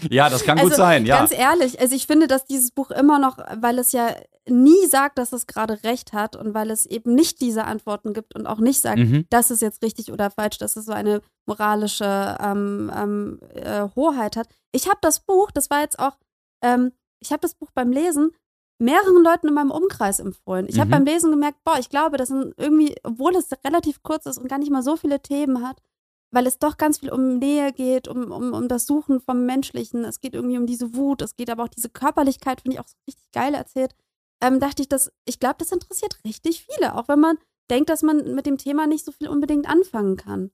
[0.10, 1.18] ja, das kann gut also, sein, ja.
[1.18, 4.14] ganz ehrlich, also ich finde, dass dieses Buch immer noch, weil es ja
[4.48, 8.34] nie sagt, dass es gerade recht hat und weil es eben nicht diese Antworten gibt
[8.34, 9.26] und auch nicht sagt, Mhm.
[9.28, 14.36] das ist jetzt richtig oder falsch, dass es so eine moralische ähm, ähm, äh, Hoheit
[14.36, 14.48] hat.
[14.72, 16.16] Ich habe das Buch, das war jetzt auch,
[16.64, 18.30] ähm, ich habe das Buch beim Lesen
[18.78, 20.66] mehreren Leuten in meinem Umkreis empfohlen.
[20.68, 20.92] Ich habe Mhm.
[20.92, 24.48] beim Lesen gemerkt, boah, ich glaube, das sind irgendwie, obwohl es relativ kurz ist und
[24.48, 25.82] gar nicht mal so viele Themen hat,
[26.30, 30.04] weil es doch ganz viel um Nähe geht, um, um, um das Suchen vom Menschlichen.
[30.04, 32.88] Es geht irgendwie um diese Wut, es geht aber auch diese Körperlichkeit, finde ich auch
[32.88, 33.94] so richtig geil erzählt.
[34.40, 37.38] Ähm, dachte ich, dass, ich glaube, das interessiert richtig viele, auch wenn man
[37.70, 40.52] denkt, dass man mit dem Thema nicht so viel unbedingt anfangen kann.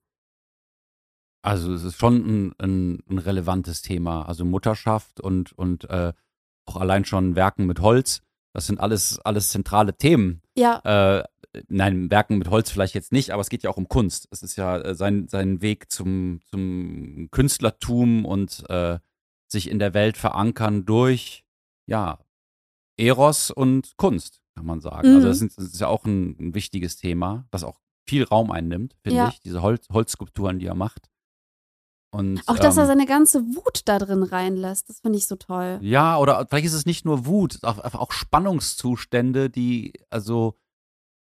[1.42, 4.26] Also es ist schon ein, ein, ein relevantes Thema.
[4.26, 6.14] Also Mutterschaft und, und äh,
[6.66, 8.20] auch allein schon Werken mit Holz.
[8.52, 10.40] Das sind alles, alles zentrale Themen.
[10.56, 11.24] Ja, Äh,
[11.68, 14.28] nein, Werken mit Holz vielleicht jetzt nicht, aber es geht ja auch um Kunst.
[14.30, 18.98] Es ist ja äh, sein, sein Weg zum, zum Künstlertum und äh,
[19.48, 21.44] sich in der Welt verankern durch,
[21.86, 22.18] ja,
[22.96, 25.08] Eros und Kunst, kann man sagen.
[25.10, 25.16] Mhm.
[25.16, 28.50] Also das, sind, das ist ja auch ein, ein wichtiges Thema, das auch viel Raum
[28.50, 29.28] einnimmt, finde Ja.
[29.28, 29.40] ich.
[29.40, 31.08] Diese Holz, Holzskulpturen, die er macht.
[32.14, 35.36] Und, auch, dass er ähm, seine ganze Wut da drin reinlässt, das finde ich so
[35.36, 35.78] toll.
[35.82, 40.54] ja, oder vielleicht ist es nicht nur Wut, auch, einfach auch Spannungszustände, die, also,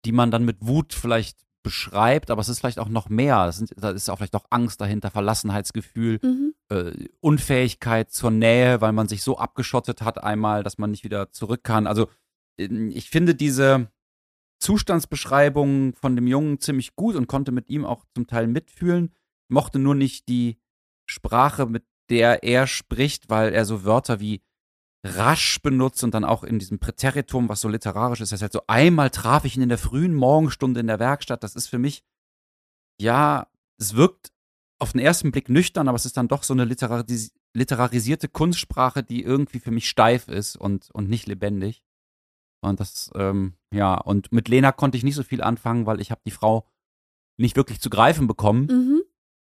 [0.05, 3.51] die man dann mit Wut vielleicht beschreibt, aber es ist vielleicht auch noch mehr.
[3.51, 6.55] Sind, da ist auch vielleicht auch Angst dahinter, Verlassenheitsgefühl, Mhm.
[6.69, 11.33] äh, Unfähigkeit zur Nähe, weil man sich so abgeschottet hat einmal, dass man nicht wieder
[11.33, 11.89] zurück kann.
[11.89, 12.09] Also
[12.59, 13.89] ähm, ich finde diese
[14.61, 19.13] Zustandsbeschreibung von dem Jungen ziemlich gut und konnte mit ihm auch zum Teil mitfühlen,
[19.49, 20.59] mochte nur nicht die
[21.07, 24.43] Sprache, mit der er spricht, weil er so Wörter wie
[25.05, 28.63] rasch benutzt und dann auch in diesem Präteritum, was so literarisch ist, das halt so
[28.67, 31.43] einmal traf ich ihn in der frühen Morgenstunde in der Werkstatt.
[31.43, 32.03] Das ist für mich,
[33.01, 33.47] ja,
[33.79, 34.33] es wirkt
[34.79, 39.03] auf den ersten Blick nüchtern, aber es ist dann doch so eine literaris literarisierte Kunstsprache,
[39.03, 41.83] die irgendwie für mich steif ist und, und nicht lebendig.
[42.61, 46.11] Und das, ähm, ja, und mit Lena konnte ich nicht so viel anfangen, weil ich
[46.11, 46.69] habe die Frau
[47.39, 48.67] nicht wirklich zu greifen bekommen.
[48.67, 49.03] Mhm.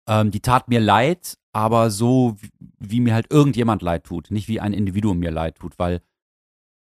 [0.08, 4.48] Ähm, die tat mir leid, aber so, wie, wie mir halt irgendjemand leid tut, nicht
[4.48, 6.02] wie ein Individuum mir leid tut, weil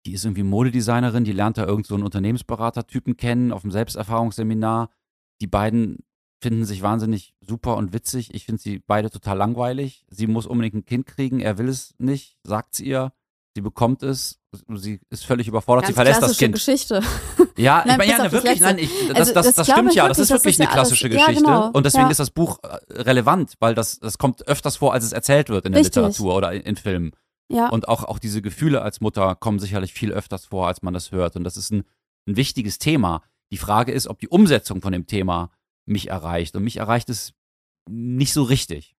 [0.05, 4.89] die ist irgendwie Modedesignerin, die lernt da irgend so einen Unternehmensberater-Typen kennen auf dem Selbsterfahrungsseminar.
[5.41, 6.03] Die beiden
[6.41, 8.33] finden sich wahnsinnig super und witzig.
[8.33, 10.05] Ich finde sie beide total langweilig.
[10.09, 13.13] Sie muss unbedingt ein Kind kriegen, er will es nicht, sagt sie ihr.
[13.55, 14.41] Sie bekommt es,
[14.73, 16.55] sie ist völlig überfordert, Ganz sie verlässt das Kind.
[16.55, 17.01] Geschichte.
[17.57, 19.93] Ja, Nein, ich meine, ja, ne, wirklich, nein, ich, das, Also, das, das das, stimmt
[19.95, 21.43] ja, das wirklich, ist das wirklich ist eine ja alles- klassische ja, Geschichte.
[21.43, 22.09] genau, Und deswegen ja.
[22.11, 25.65] ist das Buch äh, relevant, weil das, das kommt öfters vor, als es erzählt wird
[25.65, 25.95] in der Richtig.
[25.95, 27.11] Literatur oder in, in Filmen.
[27.49, 27.69] Ja.
[27.69, 31.11] Und auch, auch diese Gefühle als Mutter kommen sicherlich viel öfters vor, als man das
[31.11, 31.35] hört.
[31.35, 31.83] Und das ist ein,
[32.27, 33.21] ein wichtiges Thema.
[33.51, 35.51] Die Frage ist, ob die Umsetzung von dem Thema
[35.85, 36.55] mich erreicht.
[36.55, 37.33] Und mich erreicht es
[37.87, 38.95] nicht so richtig.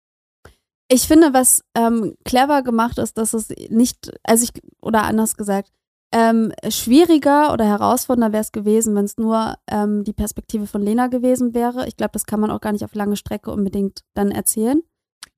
[0.89, 4.51] Ich finde, was ähm, clever gemacht ist, dass es nicht, also ich,
[4.83, 5.71] oder anders gesagt,
[6.15, 11.09] ähm, schwieriger oder herausfordernder wäre es gewesen, wenn es nur ähm, die Perspektive von Lena
[11.09, 11.89] gewesen wäre.
[11.89, 14.81] Ich glaube, das kann man auch gar nicht auf lange Strecke unbedingt dann erzählen.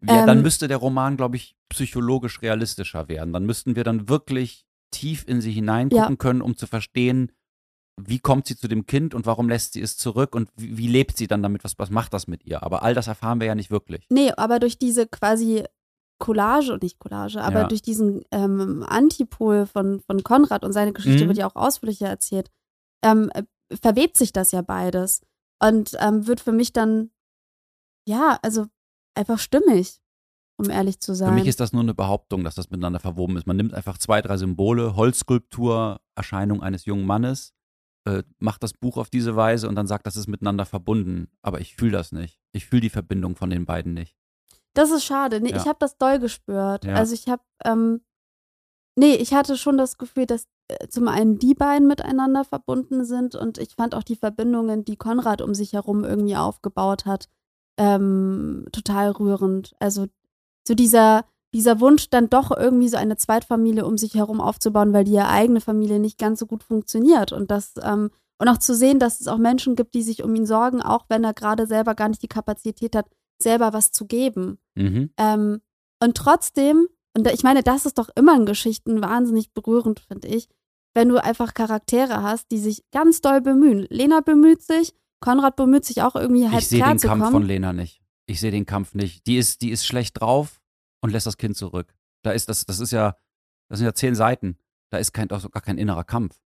[0.03, 3.33] Ja, dann Ähm, müsste der Roman, glaube ich, psychologisch realistischer werden.
[3.33, 7.33] Dann müssten wir dann wirklich tief in sie hineingucken können, um zu verstehen,
[7.99, 10.89] wie kommt sie zu dem Kind und warum lässt sie es zurück und wie, wie
[10.89, 12.63] lebt sie dann damit, was, was macht das mit ihr?
[12.63, 14.05] Aber all das erfahren wir ja nicht wirklich.
[14.11, 15.65] Nee, aber durch diese quasi
[16.19, 17.67] Collage, nicht Collage, aber Ja.
[17.69, 21.29] durch diesen ähm, Antipol von, von Konrad und seine Geschichte Mhm.
[21.29, 22.51] wird ja auch ausführlicher erzählt,
[23.03, 23.43] ähm, äh,
[23.81, 25.21] verwebt sich das ja beides
[25.63, 27.11] und ähm, wird für mich dann,
[28.09, 28.67] ja, also
[29.15, 30.01] einfach stimmig,
[30.59, 31.29] um ehrlich zu sein.
[31.29, 33.47] Für mich ist das nur eine Behauptung, dass das miteinander verwoben ist.
[33.47, 37.53] Man nimmt einfach zwei, drei Symbole, Holzskulptur, Erscheinung eines jungen Mannes,
[38.07, 41.29] äh, macht das Buch auf diese Weise und dann sagt, das ist miteinander verbunden.
[41.43, 42.39] Aber ich fühle das nicht.
[42.53, 44.17] Ich fühle die Verbindung von den beiden nicht.
[44.77, 45.41] Das ist schade.
[45.41, 45.57] Nee, Ja.
[45.57, 46.85] ich habe das doll gespürt.
[46.85, 46.95] Ja.
[46.95, 48.01] Also ich habe, ähm,
[48.99, 53.35] nee, ich hatte schon das Gefühl, dass äh, zum einen die beiden miteinander verbunden sind
[53.35, 57.29] und ich fand auch die Verbindungen, die Konrad um sich herum irgendwie aufgebaut hat,
[57.79, 59.75] ähm, total rührend.
[59.79, 60.07] Also
[60.67, 65.05] so dieser, dieser Wunsch, dann doch irgendwie so eine Zweitfamilie um sich herum aufzubauen, weil
[65.05, 68.99] die eigene Familie nicht ganz so gut funktioniert und das, ähm, und auch zu sehen,
[68.99, 71.95] dass es auch Menschen gibt, die sich um ihn sorgen, auch wenn er gerade selber
[71.95, 73.07] gar nicht die Kapazität hat,
[73.43, 74.59] selber was zu geben.
[74.75, 75.11] Mhm.
[75.17, 75.61] Ähm,
[76.03, 80.49] und trotzdem, und ich meine, das ist doch immer in Geschichten wahnsinnig berührend, finde ich,
[80.95, 83.87] wenn du einfach Charaktere hast, die sich ganz doll bemühen.
[83.91, 87.33] Lena bemüht sich, Konrad bemüht sich auch irgendwie halt ich sehe den Kampf kommen.
[87.33, 88.01] von Lena nicht.
[88.27, 89.27] Ich sehe den Kampf nicht.
[89.27, 90.61] Die ist, die ist schlecht drauf
[91.03, 91.95] und lässt das Kind zurück.
[92.23, 93.17] Da ist das, das ist ja,
[93.69, 94.59] das sind ja zehn Seiten.
[94.91, 96.41] Da ist kein, auch gar kein innerer Kampf.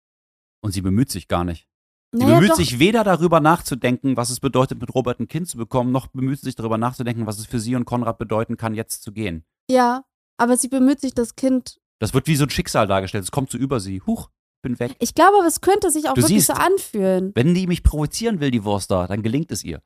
[0.62, 1.69] Und sie bemüht sich gar nicht.
[2.12, 5.48] Sie naja, bemüht doch, sich weder darüber nachzudenken, was es bedeutet, mit Robert ein Kind
[5.48, 8.56] zu bekommen, noch bemüht sie sich darüber nachzudenken, was es für sie und Konrad bedeuten
[8.56, 9.44] kann, jetzt zu gehen.
[9.70, 10.04] ja,
[10.38, 11.78] aber sie bemüht sich, das Kind.
[11.98, 13.24] Das wird wie so ein Schicksal dargestellt.
[13.24, 14.00] Es kommt so über sie.
[14.06, 14.30] Huch,
[14.62, 14.96] bin weg.
[14.98, 16.46] Ich glaube, aber es könnte sich auch Du wirklich siehst.
[16.46, 17.30] so anfühlen.
[17.34, 19.82] Wenn die mich provozieren will, die Wurst da, dann gelingt es ihr.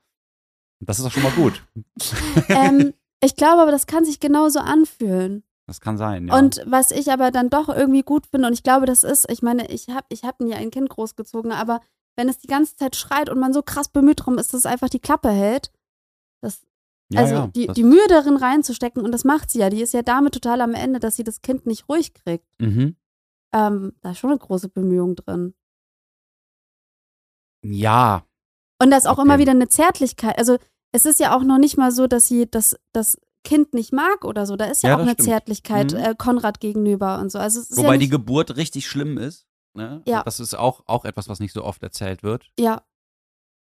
[0.78, 1.64] Das ist doch schon mal gut.
[2.48, 5.42] ähm, ich glaube aber, das kann sich genauso anfühlen.
[5.66, 6.38] Das kann sein, ja.
[6.38, 9.42] Und was ich aber dann doch irgendwie gut finde, und ich glaube, das ist, ich
[9.42, 11.80] meine, ich habe ich hab nie ein Kind großgezogen, aber
[12.16, 14.66] wenn es die ganze Zeit schreit und man so krass bemüht drum ist, dass es
[14.66, 15.70] einfach die Klappe hält,
[16.40, 16.62] das,
[17.12, 19.82] ja, also ja, die, das, die Mühe darin reinzustecken, und das macht sie ja, die
[19.82, 22.46] ist ja damit total am Ende, dass sie das Kind nicht ruhig kriegt.
[22.60, 22.96] mhm.
[23.52, 25.54] Ähm, da ist schon eine große Bemühung drin.
[27.62, 28.26] Ja,
[28.82, 29.22] Und da ist auch Okay.
[29.22, 30.36] immer wieder eine Zärtlichkeit.
[30.38, 30.58] Also
[30.92, 34.24] es ist ja auch noch nicht mal so, dass sie das, das Kind nicht mag
[34.24, 34.56] oder so.
[34.56, 35.28] Da ist ja, Ja, auch eine stimmt.
[35.28, 35.98] Zärtlichkeit Mhm.
[35.98, 37.38] äh, Konrad gegenüber und so.
[37.38, 39.46] Also wobei ja die Geburt richtig schlimm ist.
[39.74, 40.02] Ne?
[40.06, 40.22] Ja.
[40.22, 42.50] Das ist auch, auch etwas, was nicht so oft erzählt wird.
[42.58, 42.82] ja,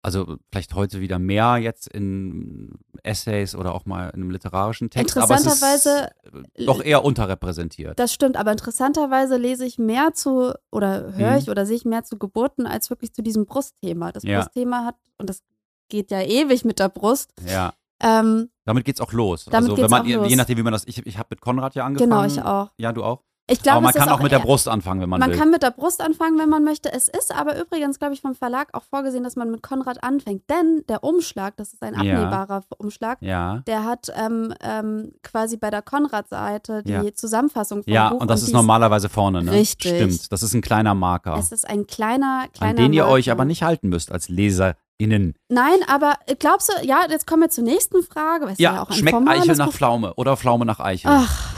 [0.05, 2.73] Also vielleicht heute wieder mehr jetzt in
[3.05, 5.17] Essays oder auch mal in einem literarischen Text.
[5.17, 6.11] Interessanterweise-
[6.57, 7.99] äh, doch eher unterrepräsentiert.
[7.99, 11.39] Das stimmt, aber interessanterweise lese ich mehr zu oder höre Mhm.
[11.39, 14.11] ich oder sehe ich mehr zu Geburten als wirklich zu diesem Brustthema.
[14.13, 14.41] Das Ja.
[14.41, 15.43] Brustthema hat, und das
[15.89, 17.33] geht ja ewig mit der Brust.
[17.47, 17.73] Ja.
[18.01, 19.45] Ähm, Damit geht's auch los.
[19.45, 20.29] Damit also geht's wenn man, auch je, los.
[20.29, 20.85] je nachdem, wie man das.
[20.89, 22.11] Ich, ich habe mit Konrad ja angefangen.
[22.11, 22.71] genau, ich auch.
[22.77, 23.23] Ja, du auch.
[23.53, 25.39] Ich glaube, aber man kann ist auch mit der Brust anfangen, wenn man, Man will.
[25.39, 26.93] kann mit der Brust anfangen, wenn man möchte.
[26.93, 30.49] Es ist aber übrigens, glaube ich, vom Verlag auch vorgesehen, dass man mit Konrad anfängt.
[30.51, 32.01] Denn der Umschlag, das ist ein Ja.
[32.01, 33.63] abnehmbarer Umschlag, ja.
[33.67, 37.15] der hat ähm, ähm, quasi bei der Konrad-Seite die Ja.
[37.15, 38.21] Zusammenfassung vom Ja, Buch.
[38.21, 39.53] und das die ist normalerweise vorne, ne?
[39.53, 39.93] Richtig.
[39.95, 40.33] Stimmt.
[40.33, 43.45] Das ist ein kleiner Marker, Es ist ein kleiner, kleiner an den ihr euch aber
[43.45, 45.35] nicht halten müsst als LeserInnen.
[45.49, 48.53] Nein, aber äh, glaubst du, ja, jetzt kommen wir zur nächsten Frage.
[48.59, 51.11] Ja, auch ein schmeckt Eichel nach Pflaume oder Pflaume nach Eichel.
[51.13, 51.52] Ach,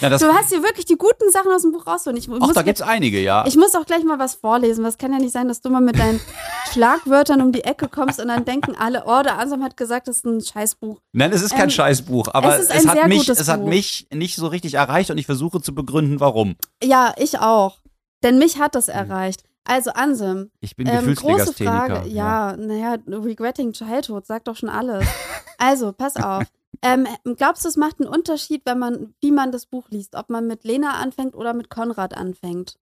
[0.00, 2.16] ja, das, du hast hier wirklich die guten Sachen aus dem Buch rausholen.
[2.18, 3.44] Ich, ach, muss, da gibt's einige, ja.
[3.46, 4.84] ich muss auch gleich mal was vorlesen.
[4.84, 6.20] Was kann ja nicht sein, dass du mal mit deinen
[6.72, 10.16] Schlagwörtern um die Ecke kommst und dann denken alle, oh, der Ansam hat gesagt, das
[10.18, 11.00] ist ein Scheißbuch.
[11.12, 13.68] Nein, es ist kein Ähm, Scheißbuch, aber es es, hat mich, es hat Buch.
[13.68, 16.56] mich nicht so richtig erreicht und ich versuche zu begründen, warum.
[16.82, 17.78] Ja, ich auch.
[18.22, 19.42] Denn mich hat das erreicht.
[19.64, 21.52] Also, Ansem, Ich bin ähm, große.
[21.52, 22.08] Frage.
[22.08, 25.06] Ja, naja, regretting childhood, sagt doch schon alles.
[25.58, 26.44] Also, pass auf.
[26.84, 30.30] Ähm, glaubst du, es macht einen Unterschied, wenn man, wie man das Buch liest, ob
[30.30, 32.76] man mit Lena anfängt oder mit Konrad anfängt?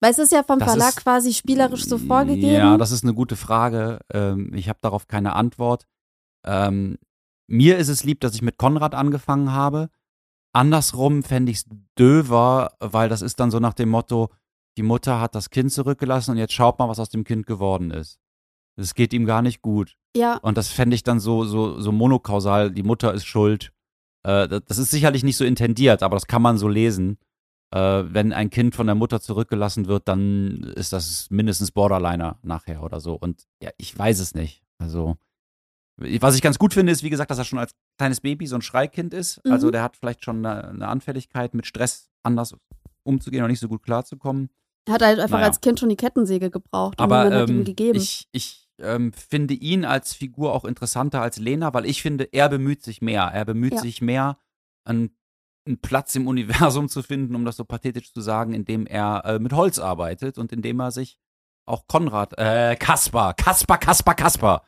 [0.00, 2.52] Weil es ist ja vom Das Verlag ist- quasi spielerisch so vorgegeben.
[2.54, 4.00] Ja, das ist eine gute Frage.
[4.12, 5.86] Ähm, ich habe darauf keine Antwort.
[6.44, 6.98] Ähm,
[7.46, 9.90] mir ist es lieb, dass ich mit Konrad angefangen habe.
[10.54, 11.64] Andersrum fände ich es
[11.98, 14.30] döver, weil das ist dann so nach dem Motto,
[14.76, 17.90] die Mutter hat das Kind zurückgelassen und jetzt schaut mal, was aus dem Kind geworden
[17.90, 18.18] ist.
[18.82, 19.96] Es geht ihm gar nicht gut.
[20.16, 23.72] ja, Und das fände ich dann so, so, so monokausal, die Mutter ist schuld.
[24.24, 27.18] Äh, das, ist sicherlich nicht so intendiert, aber das kann man so lesen.
[27.74, 32.82] Äh, wenn ein Kind von der Mutter zurückgelassen wird, dann ist das mindestens Borderliner nachher
[32.82, 33.14] oder so.
[33.14, 34.62] Und ja, ich weiß es nicht.
[34.78, 35.16] Also,
[35.98, 38.56] was ich ganz gut finde, ist, wie gesagt, dass er schon als kleines Baby so
[38.56, 39.40] ein Schreikind ist.
[39.46, 39.72] Also, Mhm.
[39.72, 42.54] der hat vielleicht schon eine, eine Anfälligkeit, mit Stress anders
[43.04, 44.50] umzugehen und nicht so gut klarzukommen.
[44.88, 45.46] hat halt einfach Naja.
[45.48, 47.96] als Kind schon die Kettensäge gebraucht Aber hat ihm ähm, gegeben.
[47.96, 52.48] ich, ich ähm, finde ihn als Figur auch interessanter als Lena, weil ich finde, er
[52.48, 53.22] bemüht sich mehr.
[53.24, 53.80] Er bemüht Ja.
[53.80, 54.38] sich mehr,
[54.84, 55.16] einen,
[55.66, 59.38] einen Platz im Universum zu finden, um das so pathetisch zu sagen, indem er äh,
[59.38, 61.18] mit Holz arbeitet und indem er sich
[61.66, 64.66] auch Konrad, äh, Kaspar, Kaspar, Kaspar, Kaspar,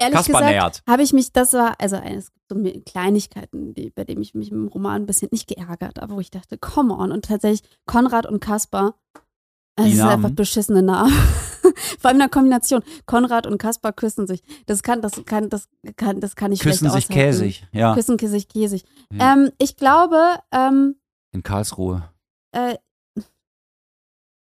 [0.00, 0.82] Ehrlich Kaspar gesagt, nähert.
[0.88, 4.52] habe ich mich, das war, also es gibt so Kleinigkeiten, die, bei denen ich mich
[4.52, 7.10] im Roman ein bisschen nicht geärgert, aber wo ich dachte, come on.
[7.10, 8.94] Und tatsächlich Konrad und Kaspar,
[9.74, 10.10] das ist Namen?
[10.24, 11.12] einfach beschissene Namen.
[11.98, 12.82] Vor allem in der Kombination.
[13.06, 14.42] Konrad und Kaspar küssen sich.
[14.66, 17.12] Das kann, das kann, das kann, das kann ich Küssen sich aushalten.
[17.14, 18.84] käsig, ja, Küssen sich käsig.
[19.12, 19.32] Ja.
[19.34, 20.20] Ähm, ich glaube,
[20.52, 20.96] ähm,
[21.32, 22.08] in Karlsruhe.
[22.52, 22.76] äh,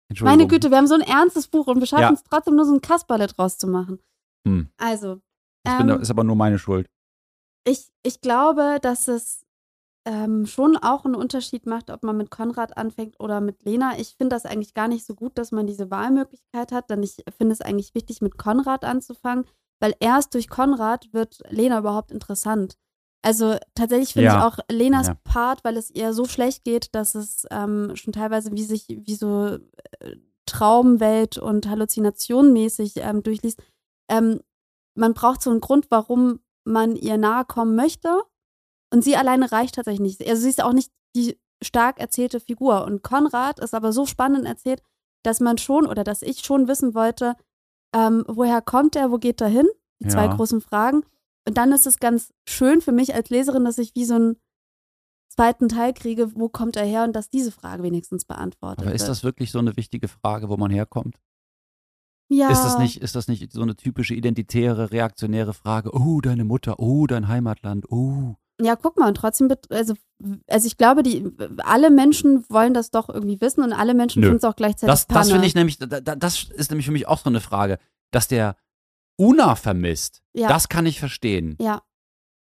[0.10, 0.38] Entschuldigung.
[0.40, 2.12] meine Güte, wir haben so ein ernstes Buch und wir schaffen Ja.
[2.14, 4.00] es trotzdem nur so ein Kasperle draus zu machen.
[4.48, 4.70] Hm.
[4.78, 5.20] Also,
[5.68, 6.88] ähm, ist aber nur meine Schuld.
[7.68, 9.45] ich, ich glaube, dass es
[10.06, 13.98] ähm, schon auch einen Unterschied macht, ob man mit Konrad anfängt oder mit Lena.
[13.98, 17.24] Ich finde das eigentlich gar nicht so gut, dass man diese Wahlmöglichkeit hat, denn ich
[17.38, 19.46] finde es eigentlich wichtig, mit Konrad anzufangen,
[19.80, 22.76] weil erst durch Konrad wird Lena überhaupt interessant.
[23.24, 24.38] Also tatsächlich finde Ja.
[24.38, 25.18] ich auch Lenas Ja.
[25.24, 29.16] Part, weil es ihr so schlecht geht, dass es ähm, schon teilweise wie sich wie
[29.16, 29.58] so
[30.00, 30.16] äh,
[30.46, 33.60] Traumwelt und Halluzinationenmäßig ähm, durchliest.
[34.12, 34.42] Ähm,
[34.96, 38.22] man braucht so einen Grund, warum man ihr nahe kommen möchte.
[38.94, 40.28] Und sie alleine reicht tatsächlich nicht.
[40.30, 42.86] Also sie ist auch nicht die stark erzählte Figur.
[42.86, 44.82] Und Konrad ist aber so spannend erzählt,
[45.24, 47.36] dass man schon oder dass ich schon wissen wollte,
[47.96, 49.68] ähm, woher kommt er, wo geht er hin?
[50.04, 50.36] Die zwei Ja.
[50.36, 51.04] großen Fragen.
[51.48, 54.36] Und dann ist es ganz schön für mich als Leserin, dass ich wie so einen
[55.30, 59.02] zweiten Teil kriege, wo kommt er her und dass diese Frage wenigstens beantwortet Aber ist
[59.02, 59.10] wird.
[59.10, 61.18] das wirklich so eine wichtige Frage, wo man herkommt?
[62.30, 65.92] ja, Ist das nicht, ist das nicht so eine typische identitäre, reaktionäre Frage?
[65.94, 68.36] Oh, deine Mutter, oh, dein Heimatland, oh.
[68.62, 69.96] Ja, guck mal, und trotzdem, also,
[70.48, 74.38] also ich glaube, die, alle Menschen wollen das doch irgendwie wissen und alle Menschen finden
[74.38, 77.08] es auch gleichzeitig Das, das finde ich nämlich, da, da, das ist nämlich für mich
[77.08, 77.80] auch so eine Frage,
[78.12, 78.56] dass der
[79.18, 80.24] Una vermisst.
[80.34, 80.48] Ja.
[80.48, 81.58] Das kann ich verstehen.
[81.60, 81.82] Ja.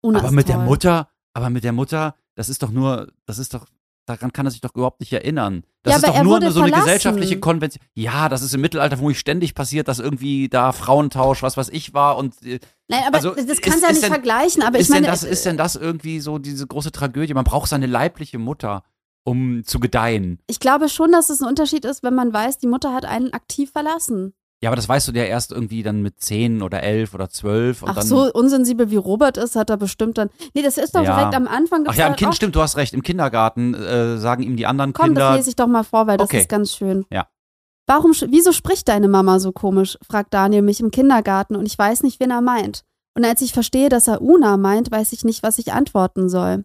[0.02, 0.66] Una aber mit der toll.
[0.66, 3.66] Mutter, aber mit der Mutter, das ist doch nur, das ist doch,
[4.12, 5.64] daran kann er sich doch überhaupt nicht erinnern.
[5.84, 6.86] Das Ja, ist doch nur eine, so eine verlassen.
[6.86, 7.84] gesellschaftliche Konvention.
[7.94, 11.94] Ja, das ist im Mittelalter vermutlich ständig passiert, dass irgendwie da Frauentausch, was weiß ich
[11.94, 14.88] war und äh, Nein, aber also das kannst du ja nicht denn- vergleichen, aber ist,
[14.88, 17.34] ich meine, denn das, ist denn das irgendwie so diese große Tragödie?
[17.34, 18.84] Man braucht seine leibliche Mutter,
[19.24, 20.40] um zu gedeihen.
[20.48, 23.34] ich glaube schon, dass es ein Unterschied ist, wenn man weiß, die Mutter hat einen
[23.34, 24.34] aktiv verlassen.
[24.64, 27.82] Ja, aber das weißt du ja erst irgendwie dann mit 10 oder 11 oder 12.
[27.82, 30.30] Und Ach so, unsensibel wie Robert ist, hat er bestimmt dann.
[30.54, 31.16] Nee, das ist doch Ja.
[31.18, 31.84] direkt am Anfang.
[31.88, 32.94] Ach ja, im Kind auch- stimmt, du hast recht.
[32.94, 35.30] Im Kindergarten äh, sagen ihm die anderen Komm, Kinder.
[35.30, 36.42] das lese ich doch mal vor, weil das Okay.
[36.42, 37.06] ist ganz schön.
[37.12, 37.28] Ja.
[37.88, 39.98] Warum, wieso spricht deine Mama so komisch?
[40.08, 42.84] fragt Daniel mich im Kindergarten und ich weiß nicht, wen er meint.
[43.18, 46.64] Und als ich verstehe, dass er Una meint, weiß ich nicht, was ich antworten soll.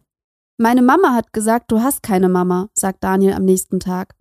[0.59, 4.15] Meine Mama hat gesagt, du hast keine Mama, sagt Daniel am nächsten Tag.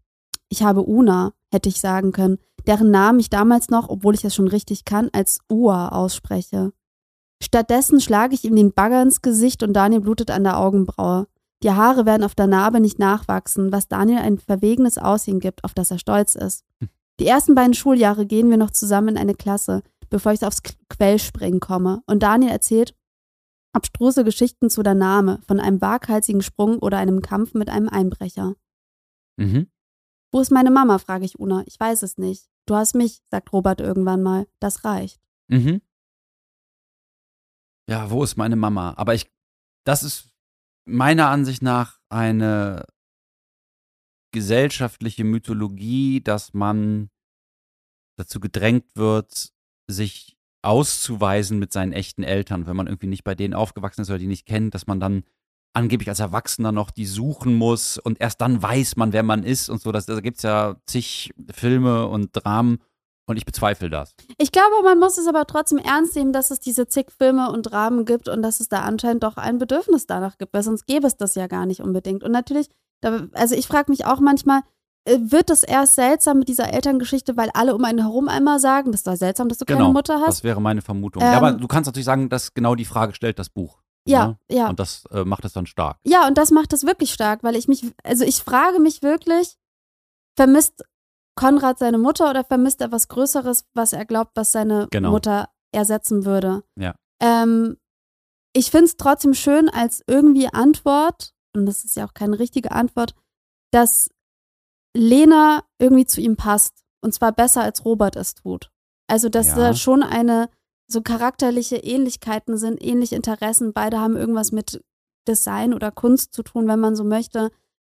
[0.49, 4.35] Ich habe Una, hätte ich sagen können, deren Namen ich damals noch, obwohl ich es
[4.35, 6.71] schon richtig kann, als Ua ausspreche.
[7.43, 11.27] Stattdessen schlage ich ihm den Bagger ins Gesicht und Daniel blutet an der Augenbraue.
[11.63, 15.73] Die Haare werden auf der Narbe nicht nachwachsen, was Daniel ein verwegenes Aussehen gibt, auf
[15.73, 16.63] das er stolz ist.
[17.19, 20.75] Die ersten beiden Schuljahre gehen wir noch zusammen in eine Klasse, bevor ich aufs Qu-
[20.89, 22.03] Quellspringen komme.
[22.07, 22.95] Und Daniel erzählt
[23.73, 28.55] abstruse Geschichten zu der Name, von einem waghalsigen Sprung oder einem Kampf mit einem Einbrecher.
[29.37, 29.67] Mhm.
[30.31, 30.97] Wo ist meine Mama?
[30.97, 31.63] frage ich Una.
[31.65, 32.47] Ich weiß es nicht.
[32.65, 34.47] Du hast mich, sagt Robert irgendwann mal.
[34.59, 35.21] Das reicht.
[35.47, 35.81] Mhm.
[37.87, 38.93] Ja, wo ist meine Mama?
[38.97, 39.31] Aber ich,
[39.85, 40.35] das ist
[40.85, 42.85] meiner Ansicht nach eine
[44.31, 47.09] gesellschaftliche Mythologie, dass man
[48.17, 49.53] dazu gedrängt wird,
[49.87, 54.17] sich auszuweisen mit seinen echten Eltern, wenn man irgendwie nicht bei denen aufgewachsen ist oder
[54.17, 55.23] die nicht kennt, dass man dann
[55.75, 59.69] angeblich als Erwachsener noch die suchen muss und erst dann weiß man, wer man ist
[59.69, 59.91] und so.
[59.91, 62.79] Das, da gibt es ja zig Filme und Dramen,
[63.27, 64.13] Und ich bezweifle das.
[64.37, 67.63] Ich glaube, man muss es aber trotzdem ernst nehmen, dass es diese zig Filme und
[67.63, 71.07] Dramen gibt und dass es da anscheinend doch ein Bedürfnis danach gibt, weil sonst gäbe
[71.07, 72.23] es das ja gar nicht unbedingt.
[72.23, 72.67] Und natürlich,
[73.33, 74.61] also ich frage mich auch manchmal,
[75.05, 78.91] äh, wird das erst seltsam mit dieser Elterngeschichte, weil alle um einen herum einmal sagen,
[78.91, 80.27] das war seltsam, dass du Genau, keine Mutter hast?
[80.27, 81.21] Das wäre meine Vermutung.
[81.23, 83.81] Ähm, ja, aber du kannst natürlich sagen, dass genau die Frage stellt das Buch.
[84.07, 84.37] Ja, ne?
[84.51, 84.69] ja.
[84.69, 85.97] Und das äh, macht es dann stark.
[86.05, 89.57] Ja, und das macht es wirklich stark, weil ich mich, also ich frage mich wirklich,
[90.37, 90.83] vermisst
[91.35, 95.11] Konrad seine Mutter oder vermisst er was Größeres, was er glaubt, was seine Genau.
[95.11, 96.63] Mutter ersetzen würde?
[96.79, 96.95] Ja.
[97.21, 97.77] Ähm,
[98.53, 102.71] ich finde es trotzdem schön als irgendwie Antwort, und das ist ja auch keine richtige
[102.71, 103.15] Antwort,
[103.71, 104.09] dass
[104.95, 106.83] Lena irgendwie zu ihm passt.
[107.01, 108.71] Und zwar besser als Robert es tut.
[109.07, 109.55] Also, dass Ja.
[109.55, 110.49] da schon eine
[110.87, 113.73] so charakterliche Ähnlichkeiten sind, ähnliche Interessen.
[113.73, 114.83] Beide haben irgendwas mit
[115.27, 117.49] Design oder Kunst zu tun, wenn man so möchte.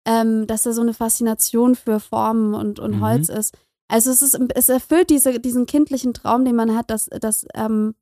[0.08, 3.00] Ähm, dass da so eine Faszination für Formen und, und Mhm.
[3.00, 3.56] Holz ist.
[3.88, 7.94] Also es ist, es erfüllt diese, diesen kindlichen Traum, den man hat, dass, dass, ähm,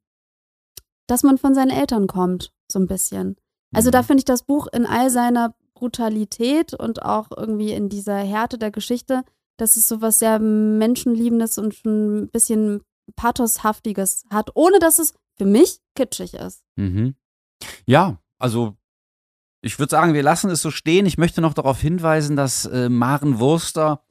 [1.07, 3.37] dass man von seinen Eltern kommt, so ein bisschen.
[3.72, 4.07] Also da Mhm.
[4.07, 8.70] finde ich das Buch in all seiner Brutalität und auch irgendwie in dieser Härte der
[8.70, 9.22] Geschichte,
[9.57, 12.82] dass es so was sehr Menschenliebendes und schon ein bisschen
[13.17, 16.65] Pathoshaftiges hat, ohne dass es für mich kitschig ist.
[16.77, 17.15] Mhm.
[17.87, 18.77] Ja, also
[19.63, 21.07] ich würde sagen, wir lassen es so stehen.
[21.07, 24.05] Ich möchte noch darauf hinweisen, dass äh, Maren Wurster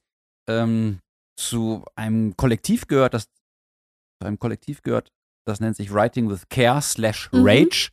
[0.47, 0.99] ähm,
[1.37, 5.11] zu einem Kollektiv gehört, das zu einem Kollektiv gehört,
[5.45, 7.45] das nennt sich Writing with Care slash Mhm.
[7.45, 7.89] Rage.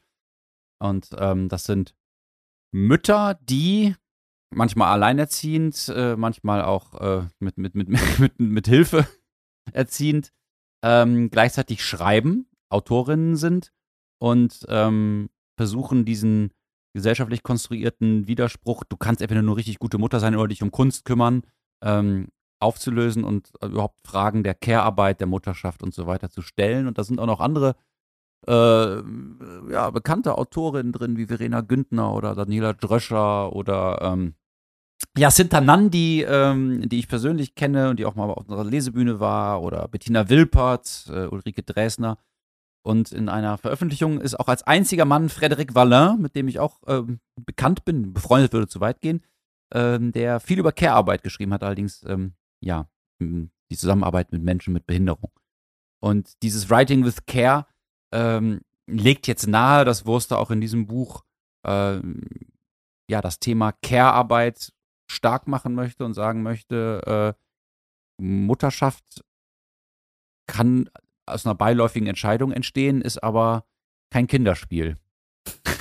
[0.82, 1.94] Und ähm, das sind
[2.72, 3.94] Mütter, die
[4.52, 7.88] manchmal alleinerziehend, äh, manchmal auch äh, mit, mit, mit,
[8.18, 9.06] mit, mit Hilfe
[9.72, 10.32] erziehend,
[10.82, 13.72] ähm, gleichzeitig schreiben, Autorinnen sind
[14.18, 16.52] und ähm, versuchen diesen
[16.94, 21.04] gesellschaftlich konstruierten Widerspruch, du kannst entweder nur richtig gute Mutter sein oder dich um Kunst
[21.04, 21.42] kümmern,
[21.82, 22.28] ähm,
[22.60, 26.86] aufzulösen und äh, überhaupt Fragen der Care-Arbeit, der Mutterschaft und so weiter zu stellen.
[26.86, 27.76] Und da sind auch noch andere
[28.46, 29.02] äh,
[29.72, 34.34] ja, bekannte Autorinnen drin, wie Verena Güntner oder Daniela Dröscher oder ähm,
[35.16, 39.62] Jacinta Nandi, ähm, die ich persönlich kenne und die auch mal auf unserer Lesebühne war,
[39.62, 42.18] oder Bettina Wilpert, äh, Ulrike Dresner.
[42.82, 46.80] Und in einer Veröffentlichung ist auch als einziger Mann Frédéric Vallin, mit dem ich auch
[46.86, 49.22] ähm, bekannt bin, befreundet würde zu weit gehen,
[49.72, 52.88] ähm, der viel über Care-Arbeit geschrieben hat, allerdings, ähm, ja,
[53.20, 55.30] die Zusammenarbeit mit Menschen mit Behinderung.
[56.00, 57.66] Und dieses Writing with Care
[58.12, 61.24] ähm, legt jetzt nahe, dass Wurster auch in diesem Buch
[61.66, 62.22] ähm,
[63.08, 64.72] ja das Thema Care-Arbeit
[65.10, 69.24] stark machen möchte und sagen möchte, äh, Mutterschaft
[70.46, 70.88] kann
[71.26, 73.64] aus einer beiläufigen Entscheidung entstehen, ist aber
[74.10, 74.96] kein Kinderspiel.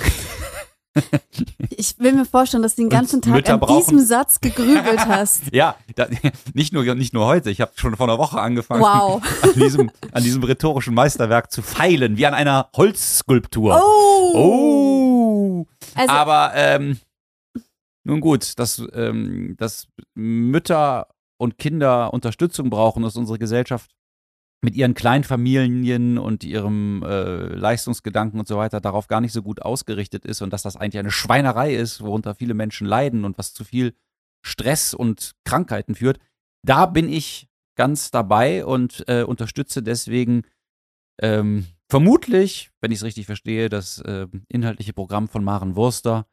[1.70, 5.06] Ich will mir vorstellen, dass du den ganzen Tag Mütter an brauchen- diesem Satz gegrübelt
[5.06, 5.44] hast.
[5.52, 6.08] Ja, da,
[6.52, 9.22] nicht, nur, nicht nur heute, ich habe schon vor einer Woche angefangen, Wow.
[9.42, 13.80] an, diesem, an diesem rhetorischen Meisterwerk zu feilen, wie an einer Holzskulptur.
[13.82, 14.32] Oh!
[14.34, 15.66] Oh!
[15.94, 16.98] Also, Aber ähm,
[18.04, 23.90] nun gut, dass, ähm, dass Mütter und Kinder Unterstützung brauchen, dass unsere Gesellschaft
[24.62, 29.62] mit ihren Kleinfamilien und ihrem äh, Leistungsgedanken und so weiter darauf gar nicht so gut
[29.62, 33.54] ausgerichtet ist und dass das eigentlich eine Schweinerei ist, worunter viele Menschen leiden und was
[33.54, 33.94] zu viel
[34.42, 36.18] Stress und Krankheiten führt.
[36.62, 40.42] Da bin ich ganz dabei und äh, unterstütze deswegen
[41.22, 46.26] ähm, vermutlich, wenn ich es richtig verstehe, das äh, inhaltliche Programm von Maren Wurster,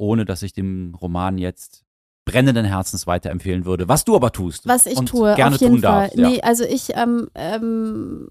[0.00, 1.84] ohne dass ich dem Roman jetzt
[2.24, 3.88] brennenden Herzens weiterempfehlen würde.
[3.88, 4.66] Was du aber tust.
[4.66, 6.02] was ich tue, gerne auf jeden tun Fall.
[6.08, 6.16] darfst.
[6.18, 6.28] Ja.
[6.28, 8.28] Nee, also ich, ähm, ähm,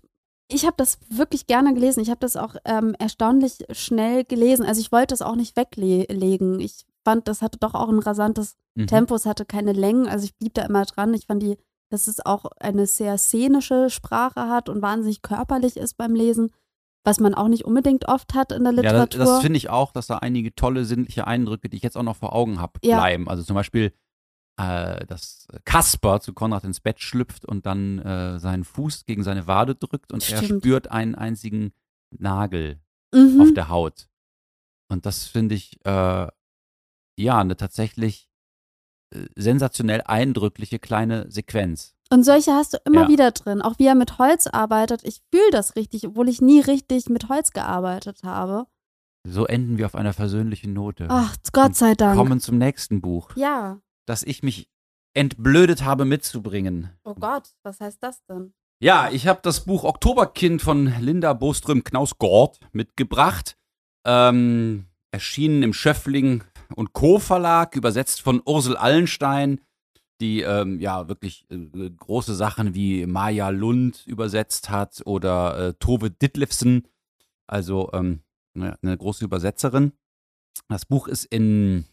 [0.48, 2.02] ich habe das wirklich gerne gelesen.
[2.02, 4.66] Ich habe das auch ähm, erstaunlich schnell gelesen.
[4.66, 6.60] Also ich wollte es auch nicht weglegen.
[6.60, 8.88] Ich fand, das hatte doch auch ein rasantes Mhm.
[8.88, 10.08] Tempo, es hatte keine Längen.
[10.08, 11.14] Also ich blieb da immer dran.
[11.14, 11.58] Ich fand die,
[11.90, 16.52] dass es auch eine sehr szenische Sprache hat und wahnsinnig körperlich ist beim Lesen,
[17.04, 19.20] was man auch nicht unbedingt oft hat in der Ja, das, Literatur.
[19.20, 22.18] das finde ich auch, dass da einige tolle sinnliche Eindrücke, die ich jetzt auch noch
[22.18, 22.98] vor Augen habe, Ja.
[22.98, 23.30] bleiben.
[23.30, 23.94] Also zum Beispiel,
[24.58, 29.48] äh, dass Kasper zu Konrad ins Bett schlüpft und dann äh, seinen Fuß gegen seine
[29.48, 30.62] Wade drückt und er Stimmt.
[30.64, 31.74] spürt einen einzigen
[32.12, 32.80] Nagel
[33.14, 33.40] mhm.
[33.42, 34.10] auf der Haut.
[34.92, 36.28] Und das finde ich, äh,
[37.18, 38.30] ja, eine tatsächlich
[39.14, 41.96] äh, sensationell eindrückliche kleine Sequenz.
[42.12, 43.08] Und solche hast du immer Ja.
[43.08, 43.62] wieder drin.
[43.62, 45.02] Auch wie er mit Holz arbeitet.
[45.04, 48.66] Ich fühle das richtig, obwohl ich nie richtig mit Holz gearbeitet habe.
[49.28, 51.06] So enden wir auf einer versöhnlichen Note.
[51.10, 52.18] Ach, Gott sei Dank.
[52.18, 53.80] Kommen zum nächsten Buch, Ja.
[54.08, 54.70] das ich mich
[55.14, 56.90] entblödet habe mitzubringen.
[57.04, 58.54] Oh Gott, was heißt das denn?
[58.82, 63.58] Ja, ich habe das Buch Oktoberkind von Linda Boström Knausgord mitgebracht.
[64.08, 66.44] Ähm, erschienen im Schöffling
[66.76, 67.20] und Co.
[67.20, 69.60] Verlag, übersetzt von Ursel Allenstein.
[70.20, 76.12] Die ähm, ja wirklich äh, große Sachen wie Maya Lund übersetzt hat oder äh, Tove
[76.12, 76.88] Ditlevsen,
[77.48, 78.22] also ähm,
[78.54, 79.94] ne, eine große Übersetzerin.
[80.68, 81.86] Das Buch ist in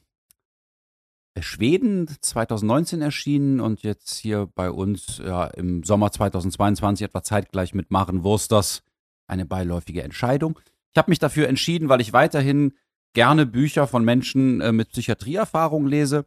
[1.38, 7.90] Schweden 2019 erschienen und jetzt hier bei uns ja, im Sommer 2022 etwa zeitgleich mit
[7.90, 8.82] Maren Wursters
[9.26, 10.58] eine beiläufige Entscheidung.
[10.92, 12.72] Ich habe mich dafür entschieden, weil ich weiterhin
[13.12, 16.26] gerne Bücher von Menschen äh, mit Psychiatrieerfahrung lese.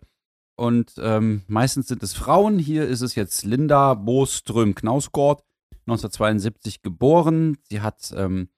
[0.60, 2.60] Und ähm, meistens sind es Frauen.
[2.60, 5.41] Hier ist es jetzt Linda Boström Knausgård,
[5.88, 7.57] 1972 geboren.
[7.70, 8.49] Sie hat, ähm,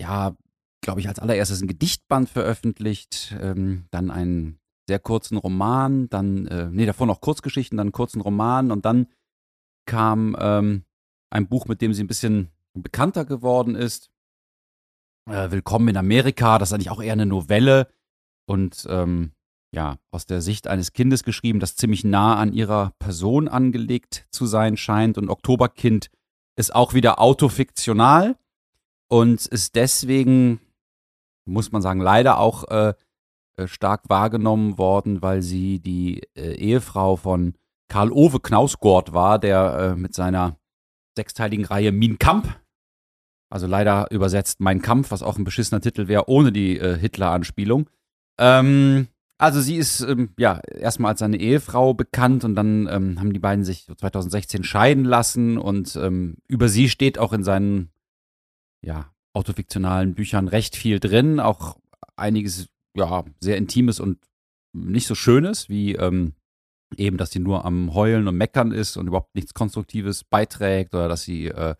[0.00, 0.36] ja,
[0.80, 6.70] glaube ich, als allererstes ein Gedichtband veröffentlicht, ähm, dann einen sehr kurzen Roman, dann, äh,
[6.70, 9.08] nee, davor noch Kurzgeschichten, dann einen kurzen Roman und dann
[9.86, 10.84] kam ähm,
[11.30, 14.08] ein Buch, mit dem sie ein bisschen bekannter geworden ist.
[15.28, 17.88] Äh, Willkommen in Amerika, das ist eigentlich auch eher eine Novelle
[18.46, 19.33] und ähm,
[19.74, 24.46] ja, aus der Sicht eines Kindes geschrieben, das ziemlich nah an ihrer Person angelegt zu
[24.46, 25.18] sein scheint.
[25.18, 26.10] Und Oktoberkind
[26.56, 28.36] ist auch wieder autofiktional
[29.08, 30.60] und ist deswegen,
[31.44, 32.94] muss man sagen, leider auch äh,
[33.56, 37.54] äh stark wahrgenommen worden, weil sie die äh, Ehefrau von
[37.88, 40.56] Karl-Ove Knausgård war, der äh, mit seiner
[41.16, 42.60] sechsteiligen Reihe Min Kamp
[43.54, 47.88] also leider übersetzt Mein Kampf, was auch ein beschissener Titel wäre, ohne die äh, Hitler-Anspielung.
[48.36, 49.06] Ähm,
[49.44, 53.38] also sie ist ähm, ja erstmal als seine Ehefrau bekannt und dann ähm, haben die
[53.38, 57.90] beiden sich 2016 scheiden lassen und ähm, über sie steht auch in seinen
[58.82, 61.78] ja, autofiktionalen Büchern recht viel drin, auch
[62.16, 64.18] einiges ja sehr Intimes und
[64.72, 66.32] nicht so Schönes, wie ähm,
[66.96, 71.08] eben, dass sie nur am Heulen und Meckern ist und überhaupt nichts Konstruktives beiträgt oder
[71.08, 71.74] dass sie äh,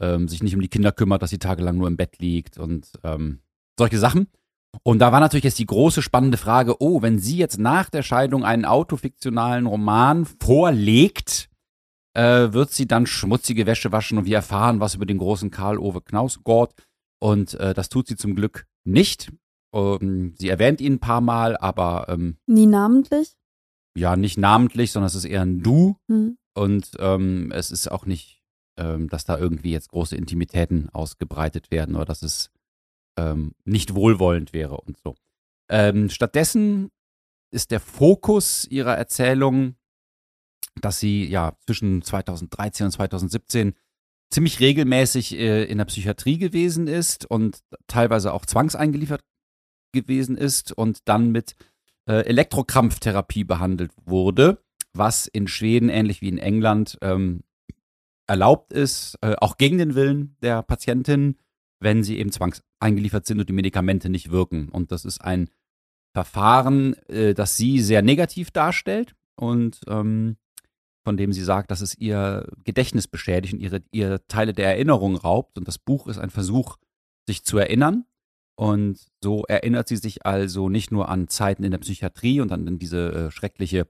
[0.00, 2.90] ähm, sich nicht um die Kinder kümmert, dass sie tagelang nur im Bett liegt und
[3.04, 3.40] ähm,
[3.78, 4.26] solche Sachen.
[4.82, 8.02] Und da war natürlich jetzt die große spannende Frage, oh, wenn sie jetzt nach der
[8.02, 11.50] Scheidung einen autofiktionalen Roman vorlegt,
[12.14, 16.00] äh, wird sie dann schmutzige Wäsche waschen und wir erfahren was über den großen Karl-Ove
[16.00, 16.74] Knausgård.
[17.20, 19.32] Und äh, das tut sie zum Glück nicht.
[19.74, 23.36] Ähm, sie erwähnt ihn ein paar Mal, aber ähm, nie namentlich.
[23.96, 25.96] Ja, nicht namentlich, sondern es ist eher ein Du.
[26.08, 26.36] Hm.
[26.54, 28.42] Und ähm, es ist auch nicht
[28.78, 32.50] ähm, dass da irgendwie jetzt große Intimitäten ausgebreitet werden oder dass es
[33.16, 35.14] ähm, nicht wohlwollend wäre und so.
[35.68, 36.90] Ähm, stattdessen
[37.50, 39.76] ist der Fokus ihrer Erzählung,
[40.80, 43.74] dass sie ja zwischen 2013 und 2017
[44.30, 49.22] ziemlich regelmäßig äh, in der Psychiatrie gewesen ist und teilweise auch zwangseingeliefert
[49.92, 51.54] gewesen ist und dann mit
[52.08, 54.62] äh, Elektrokrampftherapie behandelt wurde,
[54.94, 57.42] was in Schweden ähnlich wie in England ähm,
[58.26, 61.36] erlaubt ist, äh, auch gegen den Willen der Patientin,
[61.82, 64.68] wenn sie eben zwangseingeliefert sind und die Medikamente nicht wirken.
[64.68, 65.50] Und das ist ein
[66.12, 70.36] Verfahren, äh, das sie sehr negativ darstellt und ähm,
[71.04, 75.16] von dem sie sagt, dass es ihr Gedächtnis beschädigt und ihre, ihr Teile der Erinnerung
[75.16, 75.58] raubt.
[75.58, 76.76] Und das Buch ist ein Versuch,
[77.26, 78.04] sich zu erinnern.
[78.54, 82.78] Und so erinnert sie sich also nicht nur an Zeiten in der Psychiatrie und an
[82.78, 83.88] diese äh, schreckliche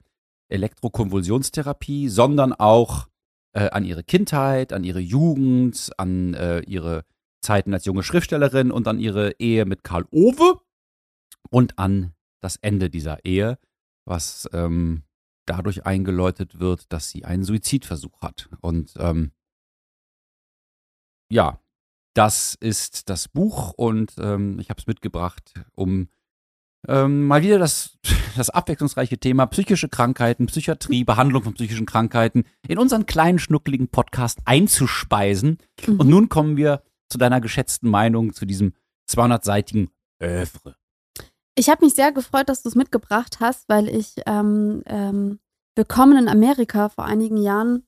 [0.48, 3.08] Elektrokonvulsionstherapie, sondern auch
[3.52, 7.04] äh, an ihre Kindheit, an ihre Jugend, an äh, ihre
[7.42, 10.60] Zeiten als junge Schriftstellerin und an ihre Ehe mit Karl Ove
[11.50, 13.58] und an das Ende dieser Ehe,
[14.04, 15.02] was ähm,
[15.46, 18.48] dadurch eingeläutet wird, dass sie einen Suizidversuch hat.
[18.60, 19.32] Und ähm,
[21.30, 21.60] ja,
[22.14, 26.08] das ist das Buch und ähm, ich habe es mitgebracht, um
[26.88, 27.98] ähm, mal wieder das,
[28.36, 34.40] das abwechslungsreiche Thema psychische Krankheiten, Psychiatrie, Behandlung von psychischen Krankheiten in unseren kleinen, schnuckligen Podcast
[34.44, 35.58] einzuspeisen.
[35.86, 36.00] Mhm.
[36.00, 38.74] Und nun kommen wir zu deiner geschätzten Meinung zu diesem
[39.10, 39.90] 200-seitigen
[40.22, 40.76] Övre.
[41.54, 45.38] Ich habe mich sehr gefreut, dass du es mitgebracht hast, weil ich ähm, ähm,
[45.74, 47.86] Willkommen in Amerika vor einigen Jahren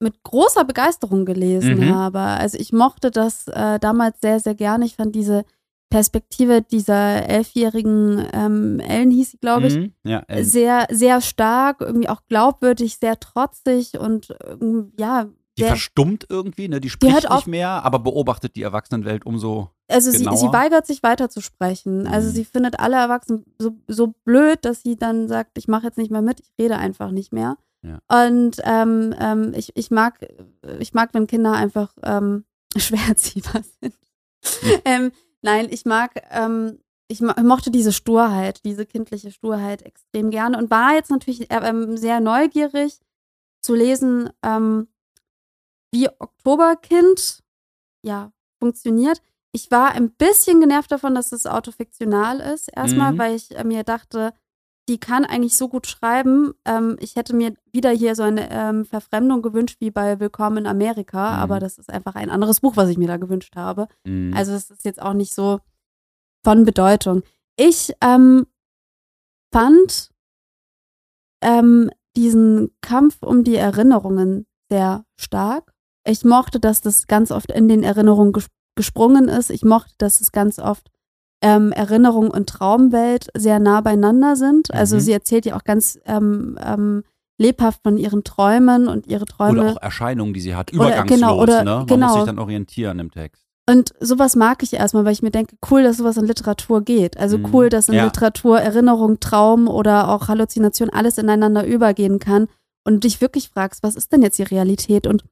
[0.00, 1.94] mit großer Begeisterung gelesen mhm.
[1.94, 2.20] habe.
[2.20, 4.86] Also ich mochte das äh, damals sehr, sehr gerne.
[4.86, 5.44] Ich fand diese
[5.90, 12.08] Perspektive dieser elfjährigen ähm, Ellen hieß sie, glaube ich, mhm, ja, sehr, sehr stark, irgendwie
[12.08, 15.26] auch glaubwürdig, sehr trotzig und ähm, ja.
[15.62, 16.80] Die verstummt irgendwie, ne?
[16.80, 19.70] Die spricht die nicht mehr, aber beobachtet die Erwachsenenwelt umso.
[19.88, 22.06] Also sie, sie, weigert sich weiter zu sprechen.
[22.06, 22.32] Also mhm.
[22.32, 26.10] sie findet alle Erwachsenen so, so blöd, dass sie dann sagt, ich mache jetzt nicht
[26.10, 27.56] mehr mit, ich rede einfach nicht mehr.
[27.82, 27.98] Ja.
[28.26, 30.18] Und ähm, ähm, ich, ich mag,
[30.78, 32.44] ich mag, wenn Kinder einfach ähm,
[32.76, 33.94] schwerziehbar sind.
[34.86, 35.12] Mhm.
[35.42, 40.94] Nein, ich mag, ähm, ich mochte diese Sturheit, diese kindliche Sturheit extrem gerne und war
[40.94, 43.00] jetzt natürlich äh, ähm, sehr neugierig
[43.60, 44.88] zu lesen, ähm,
[45.92, 47.42] wie Oktoberkind
[48.04, 49.20] ja funktioniert.
[49.52, 52.68] Ich war ein bisschen genervt davon, dass es autofiktional ist.
[52.74, 53.18] Erstmal, mhm.
[53.18, 54.32] weil ich äh, mir dachte,
[54.88, 56.54] die kann eigentlich so gut schreiben.
[56.64, 60.66] Ähm, ich hätte mir wieder hier so eine ähm, Verfremdung gewünscht wie bei Willkommen in
[60.66, 61.42] Amerika, Mhm.
[61.42, 63.88] aber das ist einfach ein anderes Buch, was ich mir da gewünscht habe.
[64.04, 64.32] Mhm.
[64.34, 65.60] Also es ist jetzt auch nicht so
[66.44, 67.22] von Bedeutung.
[67.56, 68.46] Ich ähm,
[69.52, 70.10] fand
[71.42, 75.71] ähm, diesen Kampf um die Erinnerungen sehr stark.
[76.06, 79.50] Ich mochte, dass das ganz oft in den Erinnerungen ges gesprungen ist.
[79.50, 80.88] Ich mochte, dass es ganz oft
[81.42, 84.72] ähm, Erinnerung und Traumwelt sehr nah beieinander sind.
[84.72, 85.00] Also Mhm.
[85.00, 87.02] sie erzählt ja auch ganz ähm, ähm,
[87.38, 89.60] lebhaft von ihren Träumen und ihre Träume.
[89.60, 91.70] oder auch Erscheinungen, die sie hat, Oder- übergangslos, genau, oder- ne?
[91.70, 92.14] Man muss genau.
[92.14, 93.44] sich dann orientieren im Text.
[93.68, 97.16] Und sowas mag ich erstmal, weil ich mir denke, cool, dass sowas in Literatur geht.
[97.18, 97.48] Also Mhm.
[97.52, 98.04] cool, dass in Ja.
[98.04, 102.48] Literatur Erinnerung, Traum oder auch Halluzination alles ineinander übergehen kann
[102.84, 105.06] und du dich wirklich fragst, was ist denn jetzt die Realität?
[105.06, 105.24] Und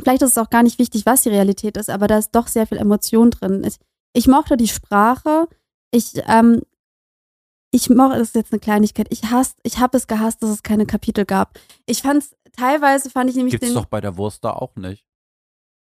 [0.00, 2.48] vielleicht ist es auch gar nicht wichtig, was die Realität ist, aber da ist doch
[2.48, 3.64] sehr viel Emotion drin.
[3.64, 3.76] Ich,
[4.12, 5.48] ich mochte die Sprache.
[5.90, 6.62] Ich, ähm,
[7.70, 10.62] ich mochte, das ist jetzt eine Kleinigkeit, ich hasst, ich habe es gehasst, dass es
[10.62, 11.58] keine Kapitel gab.
[11.86, 13.74] Ich fand's, teilweise fand ich nämlich Gibt's den.
[13.74, 15.06] doch bei der Wurst da auch nicht.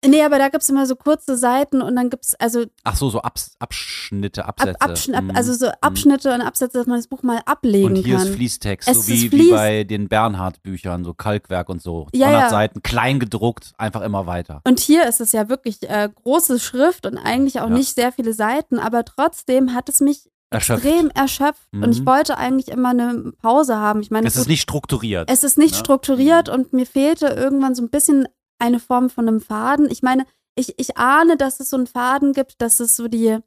[0.06, 3.22] Nee, aber da gibt's immer so kurze Seiten und dann gibt's, also Ach so, so
[3.22, 4.80] Abs Abschnitte, Absätze.
[4.82, 5.36] Ab, Abschn ab, Mhm.
[5.36, 5.72] also so Mhm.
[5.82, 8.28] Abschnitte und Absätze, dass man das Buch mal ablegen Und hier kann.
[8.28, 12.08] ist Fließtext, Es so wie, wie Fließ- bei den Bernhard-Büchern, so Kalkwerk und so.
[12.12, 12.50] 200 Ja, ja.
[12.50, 14.62] Seiten, klein gedruckt, einfach immer weiter.
[14.66, 17.76] und hier ist es ja wirklich äh, große Schrift und eigentlich auch Ja.
[17.76, 20.86] nicht sehr viele Seiten, aber trotzdem hat es mich Erschöpft.
[20.86, 22.06] extrem erschöpft und ich Mhm.
[22.08, 24.00] wollte eigentlich immer eine Pause haben.
[24.02, 25.30] Ich meine, Es ist gut, nicht strukturiert.
[25.30, 25.78] es ist nicht ne?
[25.80, 26.54] strukturiert Mhm.
[26.54, 28.28] und mir fehlte irgendwann so ein bisschen
[28.60, 29.90] eine Form von einem Faden.
[29.90, 33.38] Ich meine, ich, ich ahne, dass es so einen Faden gibt, dass es so die.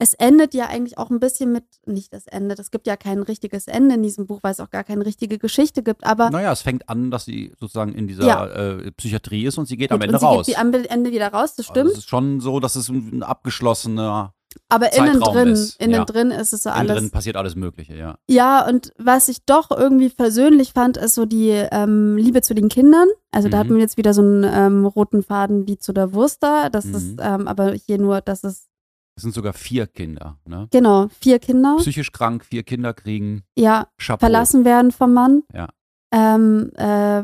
[0.00, 3.20] Es endet ja eigentlich auch ein bisschen mit, nicht das Ende, es gibt ja kein
[3.20, 6.52] richtiges Ende in diesem Buch, weil es auch gar keine richtige Geschichte gibt, aber Naja,
[6.52, 8.46] es fängt an, dass sie sozusagen in dieser Ja.
[8.46, 10.46] äh, Psychiatrie ist und sie geht am Gut, Ende und sie raus.
[10.46, 11.90] geht am Ende wieder raus, das Also stimmt.
[11.90, 14.34] es ist schon so, dass es ein abgeschlossener
[14.68, 16.04] aber innen Zeitraum drin, ist, innen ja.
[16.04, 16.96] drin ist es so innen alles.
[16.96, 18.18] drin passiert alles Mögliche, ja.
[18.28, 22.68] Ja, und was ich doch irgendwie persönlich fand, ist so die ähm, Liebe zu den
[22.68, 23.08] Kindern.
[23.30, 23.60] Also da Mhm.
[23.60, 26.68] hat man jetzt wieder so einen ähm, roten Faden wie zu der Wurst da.
[26.70, 27.20] Das ist Mhm.
[27.20, 28.68] ähm, aber hier nur, dass es,
[29.16, 30.68] Es sind sogar vier Kinder, ne?
[30.70, 34.20] genau, vier Kinder, Psychisch krank, vier Kinder kriegen ja, Chapeau.
[34.20, 35.42] verlassen werden vom Mann.
[35.52, 35.68] Ja.
[36.14, 37.22] Ähm, äh,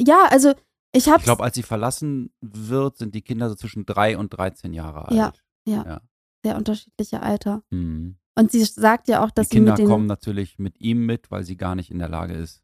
[0.00, 0.52] ja, also
[0.94, 1.20] ich hab's.
[1.20, 5.08] Ich glaube, als sie verlassen wird, sind die Kinder so zwischen drei und 13 Jahre
[5.08, 5.16] alt.
[5.64, 6.00] Ja.
[6.44, 7.62] Sehr unterschiedliche Alter.
[7.70, 8.16] Mhm.
[8.38, 11.44] Und sie sagt ja auch, dass die Kinder sie kommen natürlich mit ihm mit, weil
[11.44, 12.62] sie gar nicht in der Lage ist,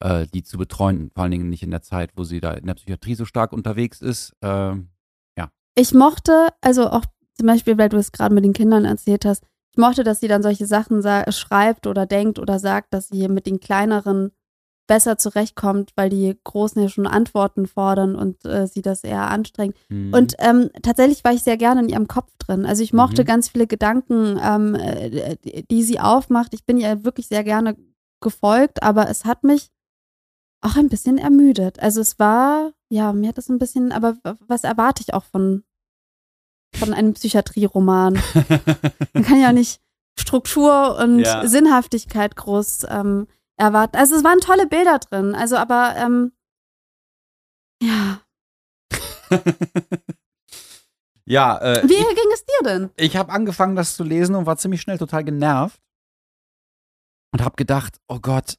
[0.00, 1.10] äh, die zu betreuen.
[1.12, 3.52] Vor allen Dingen nicht in der Zeit, wo sie da in der Psychiatrie so stark
[3.52, 4.34] unterwegs ist.
[4.42, 4.88] Ähm,
[5.74, 9.42] ich mochte, also auch zum Beispiel, weil du es gerade mit den Kindern erzählt hast,
[9.70, 13.26] ich mochte, dass sie dann solche Sachen sa- schreibt oder denkt oder sagt, dass sie
[13.28, 14.32] mit den kleineren
[14.94, 19.74] besser zurechtkommt, weil die Großen ja schon Antworten fordern und äh, sie das eher anstrengt.
[19.88, 20.12] mhm.
[20.12, 22.66] Und ähm, tatsächlich war ich sehr gerne in ihrem Kopf drin.
[22.66, 23.26] Also ich mochte Mhm.
[23.26, 26.52] ganz viele Gedanken, ähm, äh, die- die sie aufmacht.
[26.52, 27.74] Ich bin ihr wirklich sehr gerne
[28.20, 29.70] gefolgt, aber es hat mich
[30.60, 31.80] auch ein bisschen ermüdet.
[31.80, 34.16] Also es war, ja, mir hat es ein bisschen, aber
[34.46, 35.64] was erwarte ich auch von,
[36.76, 38.14] von einem Psychiatrieroman?
[39.14, 39.80] Man kann ja nicht
[40.20, 41.46] Struktur und Ja.
[41.48, 43.26] Sinnhaftigkeit groß ähm,
[43.62, 43.96] erwarten.
[43.96, 45.34] Also es waren tolle Bilder drin.
[45.34, 46.32] Also aber ähm,
[47.82, 48.20] ja.
[51.24, 52.90] ja, äh, Wie ich, ging es dir denn?
[52.96, 55.80] ich habe angefangen, das zu lesen und war ziemlich schnell total genervt
[57.32, 58.58] und habe gedacht, oh Gott,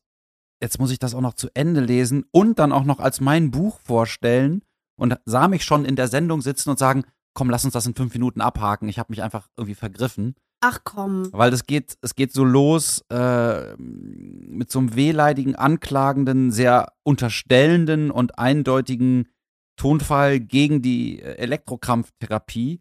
[0.62, 3.52] jetzt muss ich das auch noch zu Ende lesen und dann auch noch als mein
[3.52, 4.64] Buch vorstellen
[4.98, 7.96] und sah mich schon in der Sendung sitzen und sagen, komm, lass uns das in
[7.96, 8.90] fünf Minuten abhaken.
[8.90, 10.36] Ich habe mich einfach irgendwie vergriffen.
[10.66, 11.28] Ach komm.
[11.34, 18.12] Weil das geht, es geht so los äh, mit so einem wehleidigen, anklagenden, sehr unterstellenden
[18.12, 19.28] und eindeutigen
[19.76, 22.80] Tonfall gegen die äh, Elektrokrampftherapie,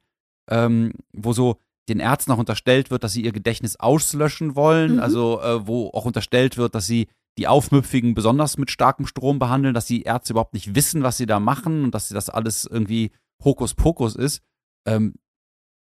[0.49, 1.57] ähm, wo so
[1.89, 5.01] den Ärzten auch unterstellt wird, dass sie ihr Gedächtnis auslöschen wollen, Mhm.
[5.01, 7.09] also äh, wo auch unterstellt wird, dass sie
[7.39, 11.27] die Aufmüpfigen besonders mit starkem Strom behandeln, dass die Ärzte überhaupt nicht wissen, was sie
[11.27, 13.11] da machen und dass sie das alles irgendwie
[13.43, 14.41] Hokuspokus ist.
[14.87, 15.15] Ähm,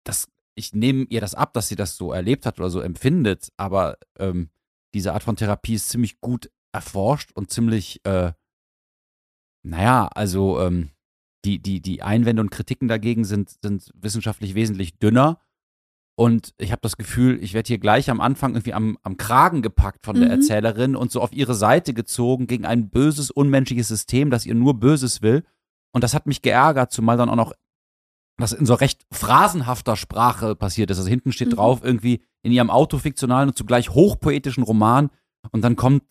[0.06, 0.28] das
[0.60, 3.98] ich nehme ihr das ab, dass sie das so erlebt hat oder so empfindet, aber
[4.20, 4.50] ähm,
[4.94, 8.34] diese Art von Therapie ist ziemlich gut erforscht und ziemlich, äh,
[9.64, 10.90] naja, also ähm,
[11.46, 15.40] die, die, die Einwände und Kritiken dagegen sind, sind wissenschaftlich wesentlich dünner.
[16.18, 19.62] Und ich habe das Gefühl, ich werde hier gleich am Anfang irgendwie am, am Kragen
[19.62, 20.32] gepackt von der Mhm.
[20.32, 24.78] Erzählerin und so auf ihre Seite gezogen gegen ein böses, unmenschliches System, das ihr nur
[24.78, 25.46] Böses will.
[25.94, 27.54] Und das hat mich geärgert, zumal dann auch noch
[28.42, 30.98] das in so recht phrasenhafter Sprache passiert ist.
[30.98, 31.56] Also hinten steht Mhm.
[31.56, 35.10] drauf, irgendwie in ihrem autofiktionalen und zugleich hochpoetischen Roman.
[35.52, 36.04] Und dann kommt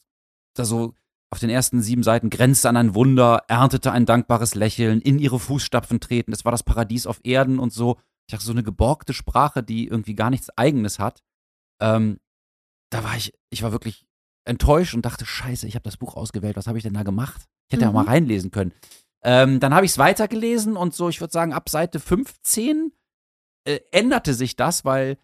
[0.55, 0.95] da so
[1.31, 5.39] auf den ersten sieben Seiten, grenzte an ein Wunder, erntete ein dankbares Lächeln, in ihre
[5.39, 6.33] Fußstapfen treten.
[6.33, 7.99] Es war das Paradies auf Erden und so.
[8.27, 11.23] Ich dachte, so eine geborgte Sprache, die irgendwie gar nichts Eigenes hat.
[11.81, 12.19] Ähm,
[12.91, 14.07] da war ich, ich war wirklich
[14.47, 17.45] enttäuscht und dachte, scheiße, ich habe das Buch ausgewählt, was habe ich denn da gemacht?
[17.69, 18.09] Ich hätte ja mal Mhm.
[18.09, 18.73] reinlesen können.
[19.29, 22.93] Ähm, dann habe ich es weitergelesen und so, ich würde sagen, ab Seite 15
[23.65, 25.19] äh, änderte sich das, weil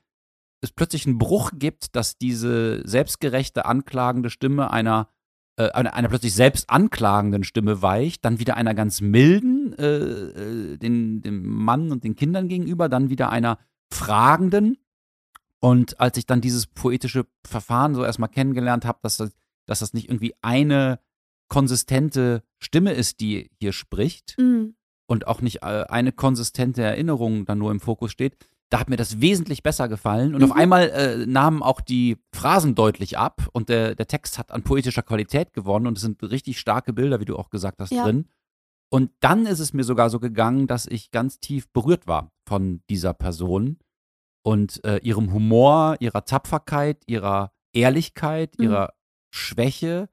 [0.61, 5.09] es plötzlich einen Bruch gibt, dass diese selbstgerechte, anklagende Stimme einer,
[5.57, 10.76] äh, einer, einer plötzlich selbst anklagenden Stimme weicht, dann wieder einer ganz milden, äh, äh,
[10.76, 13.59] den, dem Mann und den Kindern gegenüber, dann wieder einer
[13.90, 14.76] fragenden.
[15.61, 19.34] Und als ich dann dieses poetische Verfahren so erstmal kennengelernt habe, dass das,
[19.64, 20.98] dass das nicht irgendwie eine
[21.49, 24.74] konsistente Stimme ist, die hier spricht, Mhm.
[25.07, 28.36] und auch nicht äh, eine konsistente Erinnerung dann nur im Fokus steht,
[28.70, 30.34] da hat mir das wesentlich besser gefallen.
[30.34, 30.57] Und auf Mhm.
[30.61, 35.03] einmal äh, nahmen auch die Phrasen deutlich ab und der, der Text hat an poetischer
[35.03, 38.05] Qualität gewonnen und es sind richtig starke Bilder, wie du auch gesagt hast, Ja.
[38.05, 38.26] drin.
[38.90, 42.80] Und dann ist es mir sogar so gegangen, dass ich ganz tief berührt war von
[42.88, 43.78] dieser Person
[44.42, 48.64] und äh, ihrem Humor, ihrer Tapferkeit, ihrer Ehrlichkeit, Mhm.
[48.64, 48.95] ihrer
[49.30, 50.09] Schwäche,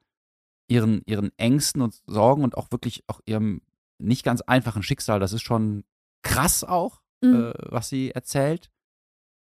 [0.68, 3.62] ihren, ihren Ängsten und Sorgen und auch wirklich auch ihrem
[3.98, 5.20] nicht ganz einfachen Schicksal.
[5.20, 5.84] Das ist schon
[6.22, 7.34] krass auch, Mhm.
[7.34, 8.70] äh, was sie erzählt.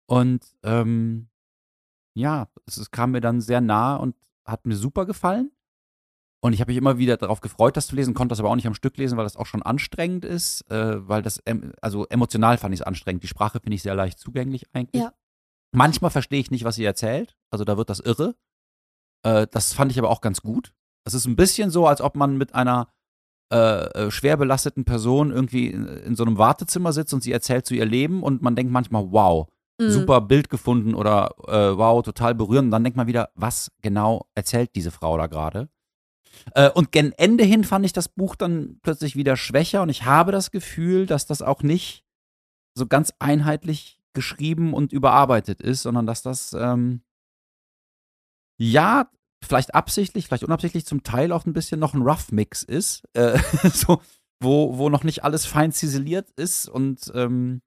[0.07, 1.27] Und ähm,
[2.13, 5.51] ja, es, es kam mir dann sehr nah und hat mir super gefallen.
[6.41, 8.55] Und ich habe mich immer wieder darauf gefreut, das zu lesen, konnte das aber auch
[8.55, 10.61] nicht am Stück lesen, weil das auch schon anstrengend ist.
[10.69, 11.41] Äh, weil das,
[11.81, 13.23] also emotional fand ich es anstrengend.
[13.23, 15.01] Die Sprache finde ich sehr leicht zugänglich eigentlich.
[15.01, 15.13] Ja.
[15.71, 17.35] Manchmal verstehe ich nicht, was sie erzählt.
[17.49, 18.35] Also da wird das irre.
[19.23, 20.71] Äh, das fand ich aber auch ganz gut.
[21.05, 22.89] Es ist ein bisschen so, als ob man mit einer
[23.53, 23.57] äh,
[24.07, 27.75] äh, schwer belasteten Person irgendwie in, in so einem Wartezimmer sitzt und sie erzählt zu
[27.75, 29.47] ihr Leben und man denkt manchmal, wow,
[29.79, 29.89] Mhm.
[29.89, 32.67] super Bild gefunden oder äh, wow, total berührend.
[32.67, 35.69] Und dann denkt man wieder, was genau erzählt diese Frau da gerade?
[36.53, 40.05] Äh, und gen Ende hin fand ich das Buch dann plötzlich wieder schwächer und ich
[40.05, 42.05] habe das Gefühl, dass das auch nicht
[42.73, 47.01] so ganz einheitlich geschrieben und überarbeitet ist, sondern dass das ähm,
[48.57, 49.09] ja
[49.45, 53.37] vielleicht absichtlich, vielleicht unabsichtlich zum Teil auch ein bisschen noch ein Rough Mix ist, äh,
[53.73, 54.01] so
[54.41, 57.61] wo wo noch nicht alles fein ziseliert ist und ähm,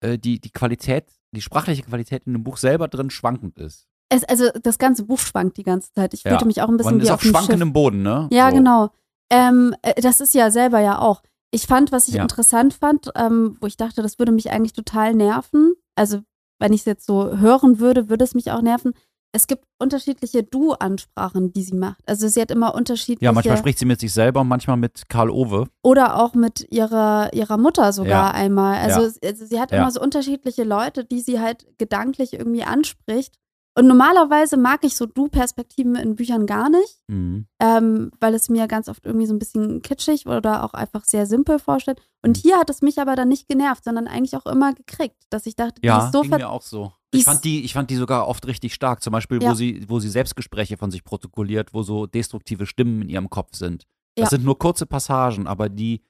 [0.00, 3.86] äh, die die Qualität, die sprachliche Qualität in dem Buch selber drin schwankend ist.
[4.10, 6.14] Es, also das ganze Buch schwankt die ganze Zeit.
[6.14, 6.30] Ich Ja.
[6.30, 8.28] fühlte mich auch ein bisschen Man ist wie auf schwankendem Boden, ne?
[8.32, 8.56] Ja, so.
[8.56, 8.90] genau.
[9.30, 11.22] Ähm, äh, das ist ja selber ja auch.
[11.50, 12.22] Ich fand, was ich Ja.
[12.22, 15.74] interessant fand, ähm, wo ich dachte, das würde mich eigentlich total nerven.
[15.94, 16.20] Also,
[16.58, 18.94] wenn ich es jetzt so hören würde, würde es mich auch nerven.
[19.32, 22.00] Es gibt unterschiedliche Du-Ansprachen, die sie macht.
[22.06, 23.24] Also sie hat immer unterschiedliche.
[23.26, 25.66] Ja, manchmal spricht sie mit sich selber und manchmal mit Karl Owe.
[25.82, 28.30] oder auch mit ihrer, ihrer Mutter sogar Ja.
[28.30, 28.78] einmal.
[28.78, 29.28] Also, Ja.
[29.28, 29.78] also sie hat Ja.
[29.78, 33.34] immer so unterschiedliche Leute, die sie halt gedanklich irgendwie anspricht.
[33.78, 37.46] Und normalerweise mag ich so Du-Perspektiven in Büchern gar nicht Mhm.
[37.60, 41.26] ähm, weil es mir ganz oft irgendwie so ein bisschen kitschig oder auch einfach sehr
[41.26, 42.00] simpel vorstellt.
[42.22, 45.46] Und hier hat es mich aber dann nicht genervt, sondern eigentlich auch immer gekriegt, dass
[45.46, 46.92] ich dachte, die Ja, ist so ging mir auch so.
[47.14, 49.02] die Ich fand, die, ich fand die sogar oft richtig stark.
[49.02, 49.54] Zum Beispiel, wo, Ja.
[49.54, 53.84] sie, wo sie Selbstgespräche von sich protokolliert, wo so destruktive Stimmen in ihrem Kopf sind.
[54.16, 54.30] Das Ja.
[54.30, 56.02] sind nur kurze Passagen, aber die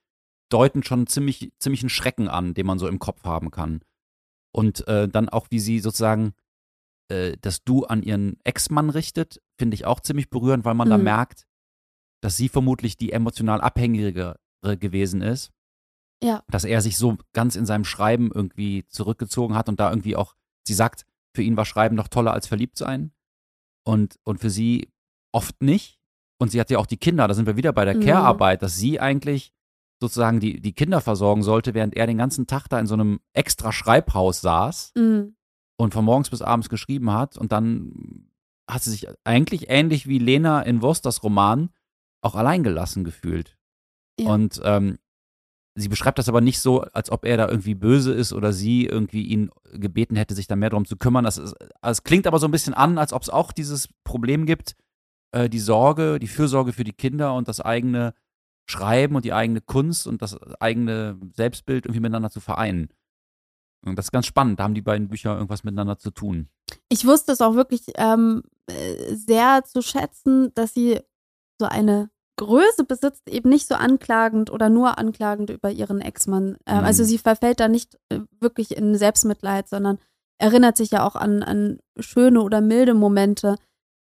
[0.51, 3.81] deuten schon ziemlich, ziemlich einen Schrecken an, den man so im Kopf haben kann.
[4.53, 6.33] Und äh, dann auch, wie sie sozusagen
[7.09, 10.99] äh, das Du an ihren Ex-Mann richtet, finde ich auch ziemlich berührend, weil man da
[10.99, 11.05] Mhm.
[11.05, 11.47] merkt,
[12.23, 15.51] dass sie vermutlich die emotional abhängigere gewesen ist.
[16.23, 16.43] Ja.
[16.49, 20.35] Dass er sich so ganz in seinem Schreiben irgendwie zurückgezogen hat und da irgendwie auch,
[20.67, 21.05] sie sagt,
[21.35, 23.13] für ihn war Schreiben noch toller als verliebt sein.
[23.87, 24.91] Und, und für sie
[25.33, 26.01] oft nicht.
[26.41, 28.01] Und sie hat ja auch die Kinder, da sind wir wieder bei der Mhm.
[28.01, 29.53] Care-Arbeit, dass sie eigentlich
[30.01, 33.21] sozusagen die, die Kinder versorgen sollte, während er den ganzen Tag da in so einem
[33.33, 35.35] extra Schreibhaus saß Mm,
[35.79, 37.39] und von morgens bis abends geschrieben hat.
[37.39, 38.29] Und dann
[38.69, 41.71] hat sie sich eigentlich ähnlich wie Lena in Wursters Roman
[42.21, 43.57] auch alleingelassen gefühlt.
[44.19, 44.33] Ja.
[44.33, 44.99] Und ähm,
[45.77, 48.85] sie beschreibt das aber nicht so, als ob er da irgendwie böse ist oder sie
[48.87, 51.25] irgendwie ihn gebeten hätte, sich da mehr darum zu kümmern.
[51.25, 54.45] Das ist, es klingt aber so ein bisschen an, als ob es auch dieses Problem
[54.45, 54.75] gibt,
[55.31, 58.15] äh, die Sorge, die Fürsorge für die Kinder und das eigene
[58.69, 62.89] Schreiben und die eigene Kunst und das eigene Selbstbild irgendwie miteinander zu vereinen.
[63.85, 64.59] Und das ist ganz spannend.
[64.59, 66.49] Da haben die beiden Bücher irgendwas miteinander zu tun.
[66.89, 71.01] Ich wusste es auch wirklich ähm, äh, sehr zu schätzen, dass sie
[71.61, 76.57] so eine Größe besitzt, eben nicht so anklagend oder nur anklagend über ihren Ex-Mann.
[76.67, 76.85] Ähm, Mhm.
[76.85, 79.99] Also sie verfällt da nicht äh, wirklich in Selbstmitleid, sondern
[80.39, 83.57] erinnert sich ja auch an, an schöne oder milde Momente.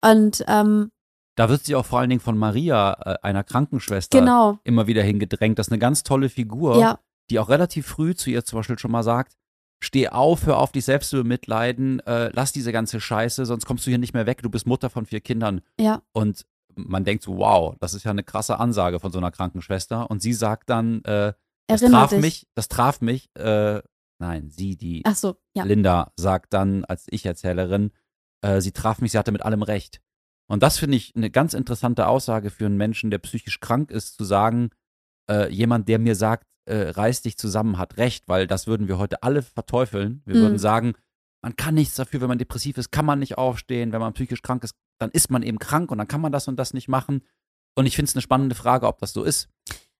[0.04, 0.90] Und ähm,
[1.36, 5.02] Da wird sie auch vor allen Dingen von Maria, äh, einer Krankenschwester, genau, immer wieder
[5.02, 5.58] hingedrängt.
[5.58, 6.98] Das ist eine ganz tolle Figur, ja,
[7.30, 9.32] die auch relativ früh zu ihr zum Beispiel schon mal sagt,
[9.82, 13.86] steh auf, hör auf, dich selbst zu bemitleiden, äh, lass diese ganze Scheiße, sonst kommst
[13.86, 15.60] du hier nicht mehr weg, du bist Mutter von vier Kindern.
[15.78, 19.30] ja, Und man denkt so, wow, das ist ja eine krasse Ansage von so einer
[19.30, 20.10] Krankenschwester.
[20.10, 21.32] Und sie sagt dann, äh,
[21.68, 22.20] das erinnert traf dich.
[22.20, 23.80] mich, das traf mich, äh,
[24.18, 25.64] nein, sie, die so, ja.
[25.64, 27.92] Linda sagt dann als Ich-Erzählerin,
[28.42, 30.00] äh, sie traf mich, sie hatte mit allem recht.
[30.48, 34.16] Und das finde ich eine ganz interessante Aussage für einen Menschen, der psychisch krank ist,
[34.16, 34.70] zu sagen,
[35.30, 38.98] äh, jemand, der mir sagt, äh, reiß dich zusammen, hat recht, weil das würden wir
[38.98, 40.22] heute alle verteufeln.
[40.24, 40.40] Wir Mhm.
[40.40, 40.94] würden sagen,
[41.42, 44.42] man kann nichts dafür, wenn man depressiv ist, kann man nicht aufstehen, wenn man psychisch
[44.42, 46.88] krank ist, dann ist man eben krank und dann kann man das und das nicht
[46.88, 47.22] machen.
[47.76, 49.48] Und ich finde es eine spannende Frage, ob das so ist.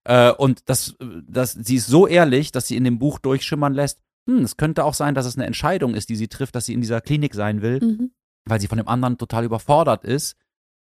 [0.05, 0.95] Äh, und das,
[1.29, 4.85] das, sie ist so ehrlich, dass sie in dem Buch durchschimmern lässt, hm, es könnte
[4.85, 7.35] auch sein, dass es eine Entscheidung ist, die sie trifft, dass sie in dieser Klinik
[7.35, 8.11] sein will, Mhm.
[8.49, 10.37] weil sie von dem anderen total überfordert ist.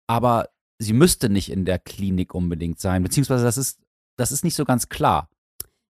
[0.09, 3.79] Aber sie müsste nicht in der Klinik unbedingt sein, beziehungsweise das ist,
[4.17, 5.29] das ist nicht so ganz klar.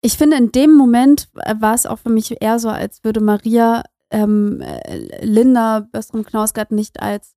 [0.01, 3.19] Ich finde, in dem Moment äh, war es auch für mich eher so, als würde
[3.19, 7.33] Maria ähm, äh, Linda Böstrom-Knausgard nicht als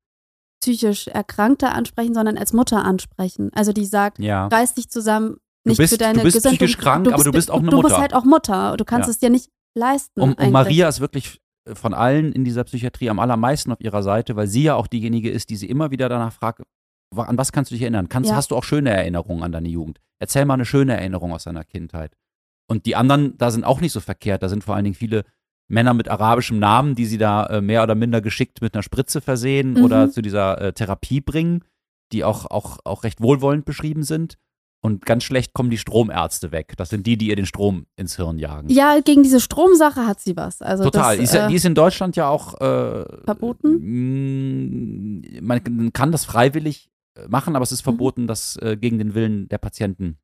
[0.62, 3.50] psychisch Erkrankte ansprechen, sondern als Mutter ansprechen.
[3.54, 4.46] Also die sagt, Ja.
[4.46, 6.58] reiß dich zusammen, nicht bist- für deine du bist Gesundheit.
[6.60, 8.00] psychisch krank, aber du bist auch eine Du bist Mutter.
[8.00, 8.76] halt auch Mutter.
[8.76, 9.10] Du kannst Ja.
[9.10, 10.20] es dir nicht leisten.
[10.20, 10.50] Und, und.
[10.52, 14.46] Maria ist wirklich äh, von allen in dieser Psychiatrie am allermeisten auf ihrer Seite, weil
[14.46, 16.62] sie ja auch diejenige ist, die sie immer wieder danach fragt,
[17.16, 18.08] an was kannst du dich erinnern?
[18.08, 18.36] Kannst, Ja.
[18.36, 20.00] Hast du auch schöne Erinnerungen an deine Jugend?
[20.18, 22.12] Erzähl mal eine schöne Erinnerung aus deiner Kindheit.
[22.68, 24.42] Und die anderen, da sind auch nicht so verkehrt.
[24.42, 25.24] Da sind vor allen Dingen viele
[25.68, 29.20] Männer mit arabischem Namen, die sie da äh, mehr oder minder geschickt mit einer Spritze
[29.20, 29.84] versehen Mhm.
[29.84, 31.64] oder zu dieser äh, Therapie bringen,
[32.12, 34.36] die auch, auch, auch recht wohlwollend beschrieben sind.
[34.84, 36.74] Und ganz schlecht kommen die Stromärzte weg.
[36.76, 38.68] Das sind die, die ihr den Strom ins Hirn jagen.
[38.68, 40.60] Ja, gegen diese Stromsache hat sie was.
[40.60, 41.14] Also Total.
[41.16, 43.80] die, Das, ist, ja- äh, die ist in Deutschland ja auch äh, Verboten?
[45.40, 46.90] Man kann das freiwillig
[47.28, 47.74] machen, aber es Mhm.
[47.74, 50.18] ist verboten, das äh, gegen den Willen der Patienten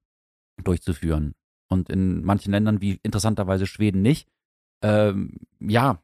[0.62, 1.34] durchzuführen.
[1.70, 4.28] Und in manchen Ländern, wie interessanterweise Schweden, nicht.
[4.82, 6.02] Ähm, ja,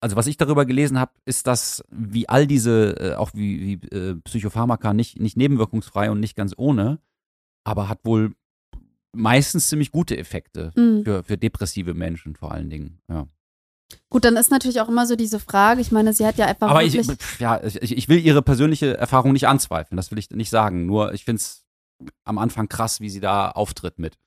[0.00, 3.88] also was ich darüber gelesen habe, ist, dass wie all diese, äh, auch wie, wie
[3.88, 6.98] äh, Psychopharmaka, nicht, nicht nebenwirkungsfrei und nicht ganz ohne,
[7.64, 8.34] aber hat wohl
[9.12, 11.02] meistens ziemlich gute Effekte mh.
[11.04, 12.98] für, für depressive Menschen vor allen Dingen.
[13.08, 13.26] Ja.
[14.10, 15.80] Gut, dann ist natürlich auch immer so diese Frage.
[15.80, 16.94] Ich meine, sie hat ja einfach Aber ich,
[17.38, 20.86] ja, ich, ich will ihre persönliche Erfahrung nicht anzweifeln, das will ich nicht sagen.
[20.86, 21.64] Nur ich finde es
[22.24, 24.18] am Anfang krass, wie sie da auftritt mit.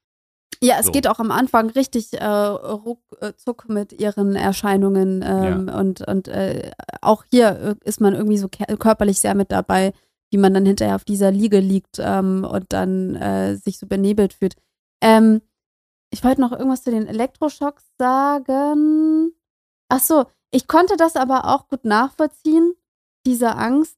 [0.62, 0.92] Ja, es So.
[0.92, 7.24] geht auch am Anfang richtig äh, ruckzuck mit ihren Erscheinungen ähm, und, und äh, auch
[7.30, 9.94] hier äh, ist man irgendwie so körperlich sehr mit dabei,
[10.32, 14.34] wie man dann hinterher auf dieser Liege liegt ähm, und dann äh, sich so benebelt
[14.34, 14.56] fühlt.
[15.02, 15.42] Ähm,
[16.10, 19.34] ich wollte noch irgendwas zu den Elektroschocks sagen.
[19.90, 22.74] Ach so, ich konnte das aber auch gut nachvollziehen,
[23.26, 23.98] diese Angst,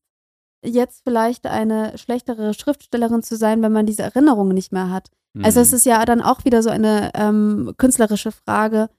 [0.65, 5.11] jetzt vielleicht eine schlechtere Schriftstellerin zu sein, wenn man diese Erinnerungen nicht mehr hat.
[5.43, 5.75] Also es Mhm.
[5.77, 8.89] ist ja dann auch wieder so eine ähm, künstlerische Frage,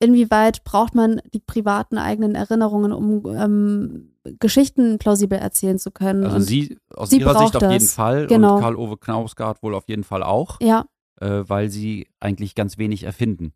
[0.00, 6.22] inwieweit braucht man die privaten eigenen Erinnerungen, um ähm, Geschichten plausibel erzählen zu können.
[6.24, 7.94] also Und, sie aus sie ihrer Sicht auf jeden das.
[7.94, 8.54] Fall Genau.
[8.54, 10.84] und Karl-Ove Knausgard wohl auf jeden Fall auch, ja,
[11.20, 13.52] äh, weil sie eigentlich ganz wenig erfinden.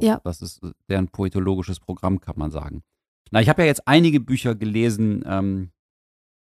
[0.00, 0.20] So, Ja.
[0.24, 2.82] Das ist äh, deren poetologisches Programm, kann man sagen.
[3.30, 5.70] Na, ich habe ja jetzt einige Bücher gelesen, ähm,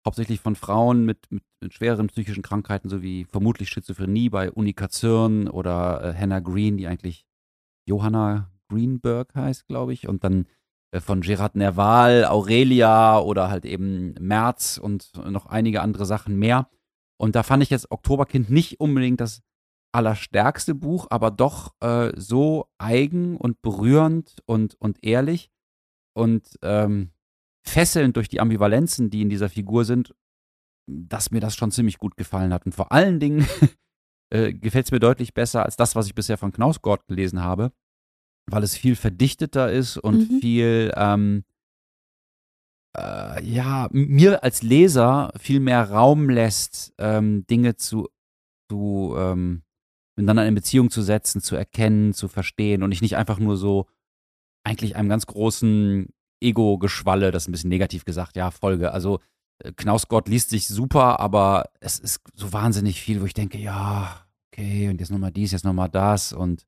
[0.04, 5.48] hauptsächlich von Frauen mit, mit, mit schwereren psychischen Krankheiten, sowie vermutlich Schizophrenie bei Unika Zürn
[5.48, 7.24] oder äh, Hannah Green, die eigentlich
[7.86, 10.08] Johanna Greenberg heißt, glaube ich.
[10.08, 10.46] Und dann
[10.90, 16.68] äh, von Gerard Nerval, Aurelia oder halt eben Merz und noch einige andere Sachen mehr.
[17.16, 19.42] Und da fand ich jetzt Oktoberkind nicht unbedingt das
[19.92, 25.50] allerstärkste Buch, aber doch äh, so eigen und berührend und, und ehrlich
[26.14, 27.12] und ähm,
[27.66, 30.14] fesselnd durch die Ambivalenzen, die in dieser Figur sind,
[30.86, 32.66] dass mir das schon ziemlich gut gefallen hat.
[32.66, 33.46] Und vor allen Dingen
[34.30, 37.72] äh, gefällt es mir deutlich besser als das, was ich bisher von Knausgott gelesen habe,
[38.50, 40.40] weil es viel verdichteter ist und Mhm.
[40.40, 41.44] viel, ähm,
[42.96, 48.08] äh, ja, mir als Leser viel mehr Raum lässt, ähm, Dinge zu,
[48.70, 49.62] zu ähm,
[50.16, 53.86] miteinander in Beziehung zu setzen, zu erkennen, zu verstehen und ich nicht einfach nur so
[54.64, 56.08] eigentlich einem ganz großen
[56.40, 58.92] Ego-Geschwalle, das ist ein bisschen negativ gesagt, ja, Folge.
[58.92, 59.20] Also
[59.58, 64.26] äh, Knausgott liest sich super, aber es ist so wahnsinnig viel, wo ich denke, ja,
[64.52, 66.66] okay, und jetzt nochmal dies, jetzt nochmal das und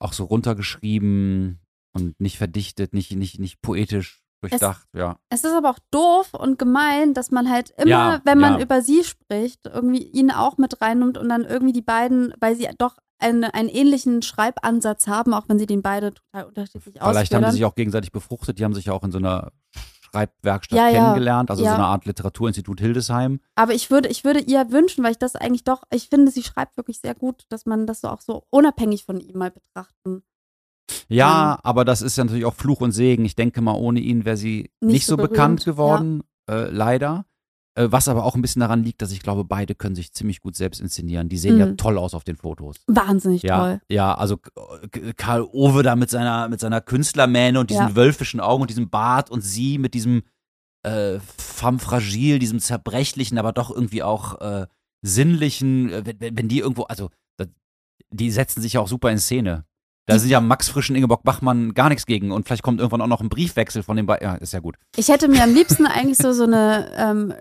[0.00, 1.60] auch so runtergeschrieben
[1.92, 5.16] und nicht verdichtet, nicht, nicht, nicht poetisch durchdacht, ja.
[5.28, 8.60] es ist aber auch doof und gemein, dass man halt immer, Ja, wenn man ja.
[8.60, 12.68] über sie spricht, irgendwie ihn auch mit reinnimmt und dann irgendwie die beiden, weil sie
[12.78, 17.14] doch eine, einen ähnlichen Schreibansatz haben, auch wenn sie den beide total unterschiedlich Vielleicht haben
[17.20, 17.44] ausführen.
[17.50, 19.52] sie sich auch gegenseitig befruchtet, die haben sich ja auch in so einer
[20.10, 23.40] Schreibwerkstatt Ja, kennengelernt, also so eine Art Literaturinstitut Hildesheim.
[23.54, 26.42] Aber ich würde, ich würde ihr wünschen, weil ich das eigentlich doch, ich finde, sie
[26.42, 30.22] schreibt wirklich sehr gut, dass man das so auch so unabhängig von ihm mal betrachten.
[31.08, 31.60] Ja, Ähm.
[31.62, 33.24] aber das ist ja natürlich auch Fluch und Segen.
[33.24, 37.24] Ich denke mal, ohne ihn wäre sie nicht, Nicht so, so bekannt geworden, äh, leider.
[37.76, 40.40] Äh, was aber auch ein bisschen daran liegt, dass ich glaube, beide können sich ziemlich
[40.40, 41.28] gut selbst inszenieren.
[41.28, 41.76] Die sehen ja Mhm.
[41.76, 42.76] toll aus auf den Fotos.
[42.88, 43.80] Wahnsinnig Ja, toll.
[43.88, 44.38] ja, also
[45.16, 47.94] Karl Owe da mit seiner, mit seiner Künstlermähne und diesen Ja.
[47.96, 50.22] wölfischen Augen und diesem Bart und sie mit diesem
[50.82, 54.66] äh, femme fragile, diesem zerbrechlichen, aber doch irgendwie auch äh,
[55.02, 57.10] sinnlichen, äh, wenn, wenn die irgendwo, also
[58.12, 59.64] die setzen sich ja auch super in Szene.
[60.10, 62.32] Da sind ja Max Frisch und Ingeborg Bachmann gar nichts gegen.
[62.32, 64.26] Und vielleicht kommt irgendwann auch noch ein Briefwechsel von den beiden.
[64.28, 64.76] Ja, ist ja gut.
[64.96, 67.32] Ich hätte mir am liebsten eigentlich so, so eine ähm,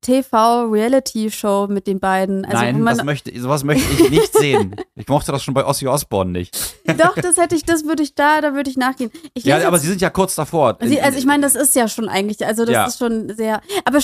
[0.00, 2.44] TV-Reality-Show mit den beiden.
[2.44, 4.76] Also, Nein, das möchte, sowas möchte ich nicht sehen.
[4.94, 6.56] Ich mochte das schon bei Ossi Osborne nicht.
[6.98, 9.10] Doch, das hätte ich, das würde ich da, da würde ich nachgehen.
[9.34, 10.78] Ich Ja, aber jetzt- sie sind ja kurz davor.
[10.82, 12.86] Sie, also ich meine, das ist ja schon eigentlich, also das Ja.
[12.86, 13.60] ist schon sehr.
[13.84, 13.98] Aber,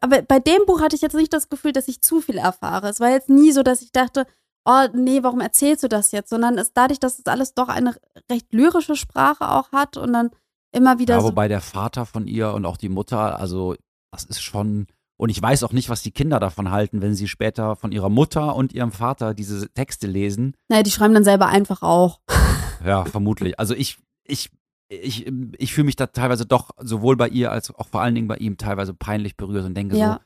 [0.00, 2.88] aber bei dem Buch hatte ich jetzt nicht das Gefühl, dass ich zu viel erfahre.
[2.88, 4.26] Es war jetzt nie so, dass ich dachte,
[4.64, 6.30] oh nee, warum erzählst du das jetzt?
[6.30, 7.94] Sondern es dadurch, dass es alles doch eine
[8.30, 10.30] recht lyrische Sprache auch hat und dann
[10.72, 11.28] immer wieder Ja, so.
[11.28, 13.74] wobei der Vater von ihr und auch die Mutter, also
[14.12, 14.86] das ist schon.
[15.18, 18.08] Und ich weiß auch nicht, was die Kinder davon halten, wenn sie später von ihrer
[18.08, 20.54] Mutter und ihrem Vater diese Texte lesen.
[20.68, 22.20] Naja, die schreiben dann selber einfach auch.
[22.84, 23.60] Ja, vermutlich.
[23.60, 24.50] Also ich, ich,
[24.88, 28.26] ich, ich fühle mich da teilweise doch sowohl bei ihr als auch vor allen Dingen
[28.26, 30.20] bei ihm teilweise peinlich berührt und denke Ja.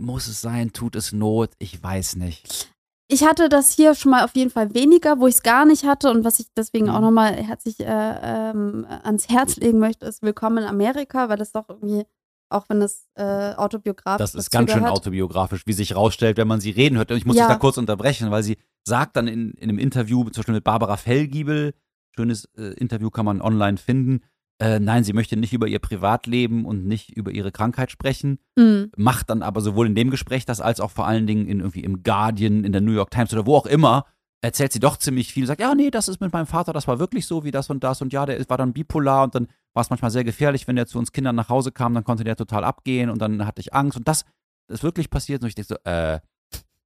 [0.00, 2.73] so, muss es sein, tut es Not, ich weiß nicht.
[3.08, 5.84] Ich hatte das hier schon mal auf jeden Fall weniger, wo ich es gar nicht
[5.84, 7.04] hatte und was ich deswegen auch Mhm.
[7.04, 11.68] nochmal herzlich äh, ähm, ans Herz legen möchte, ist Willkommen in Amerika, weil das doch
[11.68, 12.04] irgendwie,
[12.48, 16.48] auch wenn es äh, autobiografisch Das ist ganz schön gehört, autobiografisch, wie sich rausstellt, wenn
[16.48, 17.10] man sie reden hört.
[17.10, 17.42] Und ich muss Ja.
[17.42, 20.64] dich da kurz unterbrechen, weil sie sagt dann in, in einem Interview, zum Beispiel mit
[20.64, 21.74] Barbara Fellgiebel,
[22.16, 24.22] schönes äh, Interview kann man online finden,
[24.60, 28.90] äh, nein, sie möchte nicht über ihr Privatleben und nicht über ihre Krankheit sprechen, Mhm.
[28.96, 31.82] macht dann aber sowohl in dem Gespräch das als auch vor allen Dingen in, irgendwie
[31.84, 34.06] im Guardian, in der New York Times oder wo auch immer,
[34.42, 36.98] erzählt sie doch ziemlich viel, sagt, ja, nee, das ist mit meinem Vater, das war
[36.98, 39.80] wirklich so, wie das und das und ja, der war dann bipolar und dann war
[39.80, 42.36] es manchmal sehr gefährlich, wenn der zu uns Kindern nach Hause kam, dann konnte der
[42.36, 44.24] total abgehen und dann hatte ich Angst und das
[44.68, 46.20] ist wirklich passiert und ich denke so, äh,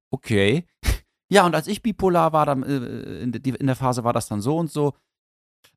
[0.09, 0.65] okay.
[1.31, 4.27] Ja, und als ich bipolar war, dann, äh, in, die, in der Phase war das
[4.27, 4.95] dann so und so.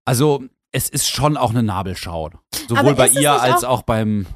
[0.07, 2.31] Also, es ist schon auch eine Nabelschau.
[2.69, 4.27] Sowohl bei ihr als auch- auch beim,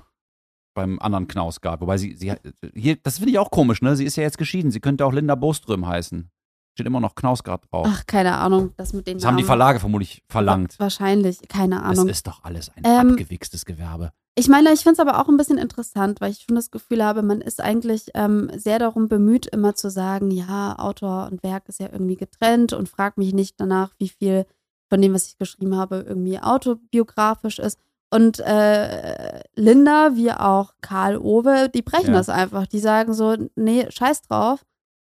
[0.75, 1.81] beim anderen Knausgard.
[1.81, 2.35] Wobei sie, sie
[2.75, 3.97] hier, das finde ich auch komisch, ne?
[3.97, 4.71] Sie ist ja jetzt geschieden.
[4.71, 6.31] Sie könnte auch Linda Boström heißen.
[6.75, 7.87] Steht immer noch Knausgard drauf.
[7.91, 9.45] Ach, keine Ahnung, das mit den das haben die.
[9.45, 10.79] Verlage vermutlich verlangt.
[10.79, 12.09] Wahrscheinlich, keine Es Ahnung.
[12.09, 14.13] ist doch alles ein Ähm, abgewichstes Gewerbe.
[14.39, 17.03] Ich meine, ich finde es aber auch ein bisschen interessant, weil ich schon das Gefühl
[17.03, 21.67] habe, man ist eigentlich ähm, sehr darum bemüht, immer zu sagen, ja, Autor und Werk
[21.71, 24.45] ist ja irgendwie getrennt und frag mich nicht danach, wie viel
[24.89, 27.79] von dem, was ich geschrieben habe, irgendwie autobiografisch ist.
[28.11, 32.19] Und äh, Linda, wie auch Karl Owe, die brechen Ja.
[32.19, 32.67] das einfach.
[32.67, 34.65] Die sagen so, nee, scheiß drauf.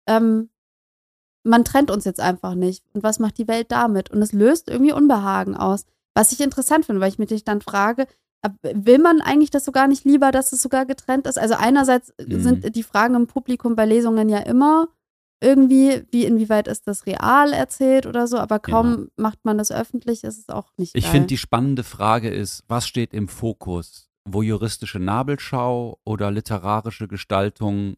[0.08, 0.50] Ähm,
[1.44, 2.84] man trennt uns jetzt einfach nicht.
[2.92, 4.10] Und was macht die Welt damit?
[4.10, 5.84] Und es löst irgendwie Unbehagen aus.
[6.14, 8.06] Was ich interessant finde, weil ich mich dann frage,
[8.62, 11.38] will man eigentlich das so gar nicht lieber, dass es sogar getrennt ist?
[11.38, 12.40] Also einerseits Mhm.
[12.40, 14.88] sind die Fragen im Publikum bei Lesungen ja immer
[15.40, 20.22] irgendwie, wie inwieweit ist das real erzählt oder so, aber kaum macht man das öffentlich,
[20.24, 24.10] ist es auch nicht Ich finde, die spannende Frage ist, was steht im Fokus?
[24.28, 27.96] Voyeuristische Nabelschau oder literarische Gestaltung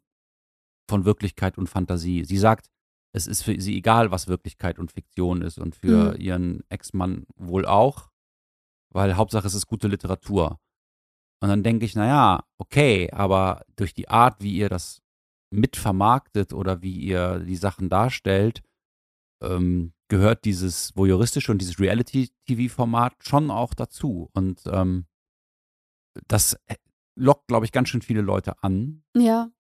[0.88, 2.24] von Wirklichkeit und Fantasie?
[2.24, 2.66] Sie sagt,
[3.14, 6.20] es ist für sie egal, was Wirklichkeit und Fiktion ist und für Mhm.
[6.20, 8.08] ihren Ex-Mann wohl auch,
[8.90, 10.58] weil Hauptsache es ist gute Literatur.
[11.42, 15.02] Und dann denke ich, naja, okay, aber durch die Art, wie ihr das
[15.52, 18.62] mitvermarktet oder wie ihr die Sachen darstellt,
[19.42, 24.30] ähm, gehört dieses voyeuristische und dieses Reality-TV-Format schon auch dazu.
[24.34, 25.06] Und ähm,
[26.28, 26.76] das äh,
[27.16, 29.02] lockt, glaube ich, ganz schön viele Leute an.
[29.16, 29.50] ja,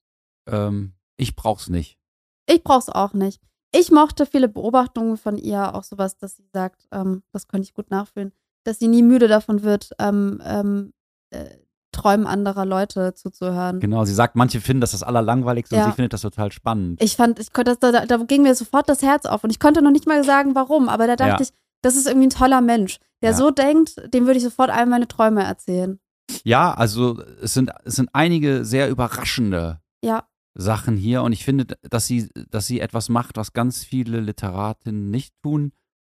[0.48, 1.98] Ähm, ich brauch's nicht.
[2.48, 3.40] ich brauch's auch nicht.
[3.74, 7.74] Ich mochte viele Beobachtungen von ihr, auch sowas, dass sie sagt, ähm, das könnte ich
[7.74, 8.32] gut nachfühlen,
[8.64, 10.92] dass sie nie müde davon wird, ähm, ähm,
[11.30, 11.56] äh,
[11.92, 13.78] Träumen anderer Leute zuzuhören.
[13.80, 15.84] Genau, sie sagt, manche finden das das Allerlangweiligste Ja.
[15.84, 17.02] und sie findet das total spannend.
[17.02, 19.60] Ich fand, ich konnte, das, da, da ging mir sofort das Herz auf und ich
[19.60, 21.48] konnte noch nicht mal sagen, warum, aber da dachte Ja.
[21.48, 21.50] ich,
[21.82, 23.36] das ist irgendwie ein toller Mensch, der Ja.
[23.36, 25.98] so denkt, dem würde ich sofort all meine Träume erzählen.
[26.44, 30.24] Ja, also es sind, es sind einige sehr überraschende Ja,
[30.54, 35.10] Sachen hier und ich finde, dass sie, dass sie etwas macht, was ganz viele Literatinnen
[35.10, 35.72] nicht tun.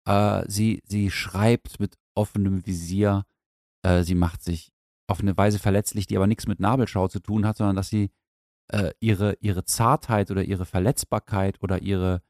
[0.08, 3.24] Äh, sie, sie schreibt mit offenem Visier,
[3.84, 4.72] äh, sie macht sich
[5.08, 8.12] auf eine Weise verletzlich, die aber nichts mit Nabelschau zu tun hat, sondern dass sie
[8.72, 12.22] äh, ihre, ihre Zartheit oder ihre Verletzbarkeit oder ihre,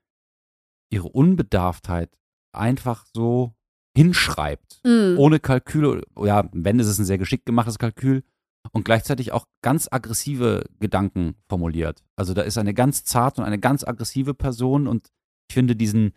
[0.90, 2.16] ihre Unbedarftheit
[2.54, 3.56] einfach so
[3.96, 5.18] hinschreibt mm.
[5.18, 8.24] ohne Kalkül, ja, wenn ist es ein sehr geschickt gemachtes Kalkül
[8.72, 12.04] und gleichzeitig auch ganz aggressive Gedanken formuliert.
[12.16, 15.10] Also da ist eine ganz zarte und eine ganz aggressive Person und
[15.50, 16.14] ich finde diesen,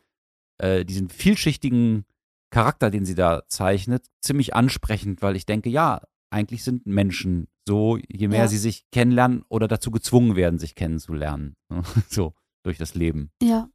[0.59, 2.05] äh, diesen vielschichtigen
[2.51, 7.99] Charakter, den sie da zeichnet, ziemlich ansprechend, weil ich denke, ja, eigentlich sind Menschen so,
[8.09, 8.49] je mehr Ja.
[8.49, 11.55] sie sich kennenlernen oder dazu gezwungen werden, sich kennenzulernen.
[12.09, 13.31] so, durch das Leben.
[13.43, 13.69] ja.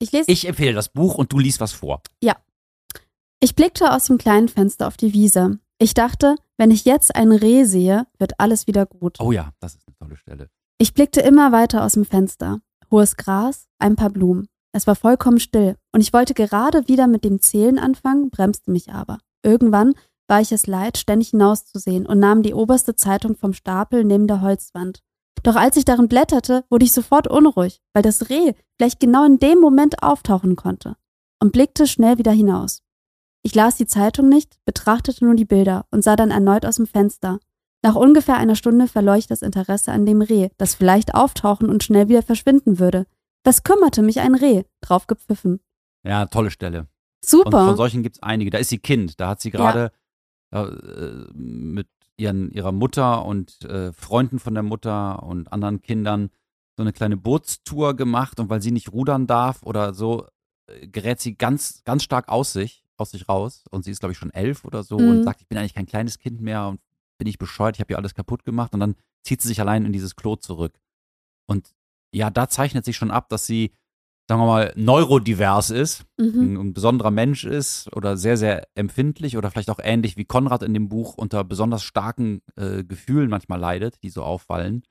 [0.00, 2.00] Ich lese Ich empfehle das Buch und du liest was vor.
[3.40, 5.58] Ich blickte aus dem kleinen Fenster auf die Wiese.
[5.78, 9.20] Ich dachte, wenn ich jetzt ein Reh sehe, wird alles wieder gut.
[9.20, 10.50] Oh ja, das ist eine tolle Stelle.
[10.78, 12.60] Ich blickte immer weiter aus dem Fenster.
[12.90, 14.48] Hohes Gras, ein paar Blumen.
[14.72, 18.92] Es war vollkommen still und ich wollte gerade wieder mit dem Zählen anfangen, bremste mich
[18.92, 19.18] aber.
[19.44, 19.94] Irgendwann
[20.28, 24.40] war ich es leid, ständig hinauszusehen und nahm die oberste Zeitung vom Stapel neben der
[24.42, 25.02] Holzwand.
[25.42, 29.38] Doch als ich darin blätterte, wurde ich sofort unruhig, weil das Reh vielleicht genau in
[29.38, 30.96] dem Moment auftauchen konnte
[31.40, 32.82] und blickte schnell wieder hinaus.
[33.42, 36.86] Ich las die Zeitung nicht, betrachtete nur die Bilder und sah dann erneut aus dem
[36.86, 37.38] Fenster.
[37.82, 41.84] Nach ungefähr einer Stunde verlor ich das Interesse an dem Reh, das vielleicht auftauchen und
[41.84, 43.06] schnell wieder verschwinden würde.
[43.44, 44.64] Was kümmerte mich ein Reh?
[44.80, 45.60] Drauf gepfiffen.
[46.04, 46.88] Ja, tolle Stelle.
[47.24, 47.60] Super.
[47.60, 48.50] Und von solchen gibt es einige.
[48.50, 49.20] Da ist sie Kind.
[49.20, 49.92] Da hat sie gerade
[50.50, 50.66] äh,
[51.34, 56.30] mit ihren, ihrer Mutter und äh, Freunden von der Mutter und anderen Kindern
[56.76, 58.40] so eine kleine Bootstour gemacht.
[58.40, 60.26] Und weil sie nicht rudern darf oder so,
[60.66, 63.64] äh, gerät sie ganz, ganz stark aus sich, aus sich raus.
[63.70, 65.08] Und sie ist, glaube ich, schon elf oder so Mhm.
[65.10, 66.80] und sagt, ich bin eigentlich kein kleines Kind mehr und
[67.18, 68.74] bin ich bescheuert, ich habe hier alles kaputt gemacht.
[68.74, 68.94] Und dann
[69.24, 70.78] zieht sie sich allein in dieses Klo zurück.
[71.46, 71.74] Und
[72.12, 73.72] ja, da zeichnet sich schon ab, dass sie,
[74.28, 76.40] sagen wir mal, neurodivers ist Mhm.
[76.40, 80.62] ein, ein besonderer Mensch ist oder sehr, sehr empfindlich oder vielleicht auch ähnlich wie Konrad
[80.62, 84.82] in dem Buch unter besonders starken äh, Gefühlen manchmal leidet, die so auffallen.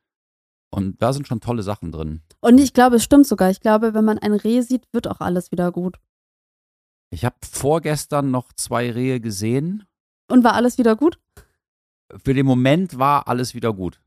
[0.70, 2.22] Und da sind schon tolle Sachen drin.
[2.42, 3.50] Und ich glaube, es stimmt sogar.
[3.50, 5.98] Ich glaube, wenn man ein Reh sieht, wird auch alles wieder gut.
[7.10, 9.86] Ich habe vorgestern noch zwei Rehe gesehen.
[10.30, 11.20] Und war alles wieder gut?
[12.24, 14.02] Für den Moment war alles wieder gut.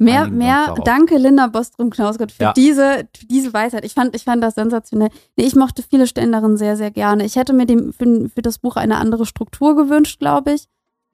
[0.00, 2.52] Mehr, mehr, danke Linda Bostrom-Knausgott für Ja.
[2.52, 3.84] diese, für diese Weisheit.
[3.84, 5.08] Ich fand, ich fand das sensationell.
[5.36, 7.24] Nee, ich mochte viele Stellen darin sehr, sehr gerne.
[7.24, 10.68] Ich hätte mir dem, für, für das Buch eine andere Struktur gewünscht, glaube ich.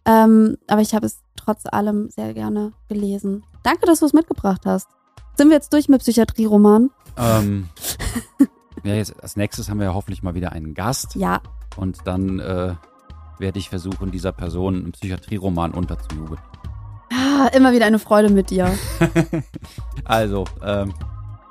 [0.04, 3.42] Ähm, aber ich habe es trotz allem sehr gerne gelesen.
[3.62, 4.88] Danke, dass du es mitgebracht hast.
[5.38, 6.90] Sind wir jetzt durch mit Psychiatrieroman?
[7.16, 7.70] Ähm,
[8.84, 11.14] ja, jetzt, als nächstes haben wir ja hoffentlich mal wieder einen Gast.
[11.14, 11.40] Ja.
[11.76, 12.74] Und dann äh,
[13.38, 16.38] werde ich versuchen, dieser Person einen Psychiatrieroman unterzujubeln.
[17.36, 18.70] Ah, immer wieder eine Freude mit dir.
[20.06, 20.92] Also, ähm,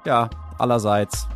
[0.05, 0.29] ja,
[0.59, 1.27] allerseits.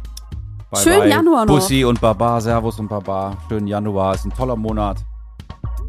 [0.69, 1.09] Bye Schönen bye.
[1.09, 1.55] Januar noch.
[1.55, 3.35] Bussi und Baba, Servus und Baba.
[3.49, 4.97] Schönen Januar, ist ein toller Monat.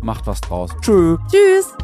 [0.00, 0.70] Macht was draus.
[0.80, 1.18] Tschö.
[1.30, 1.74] Tschüss.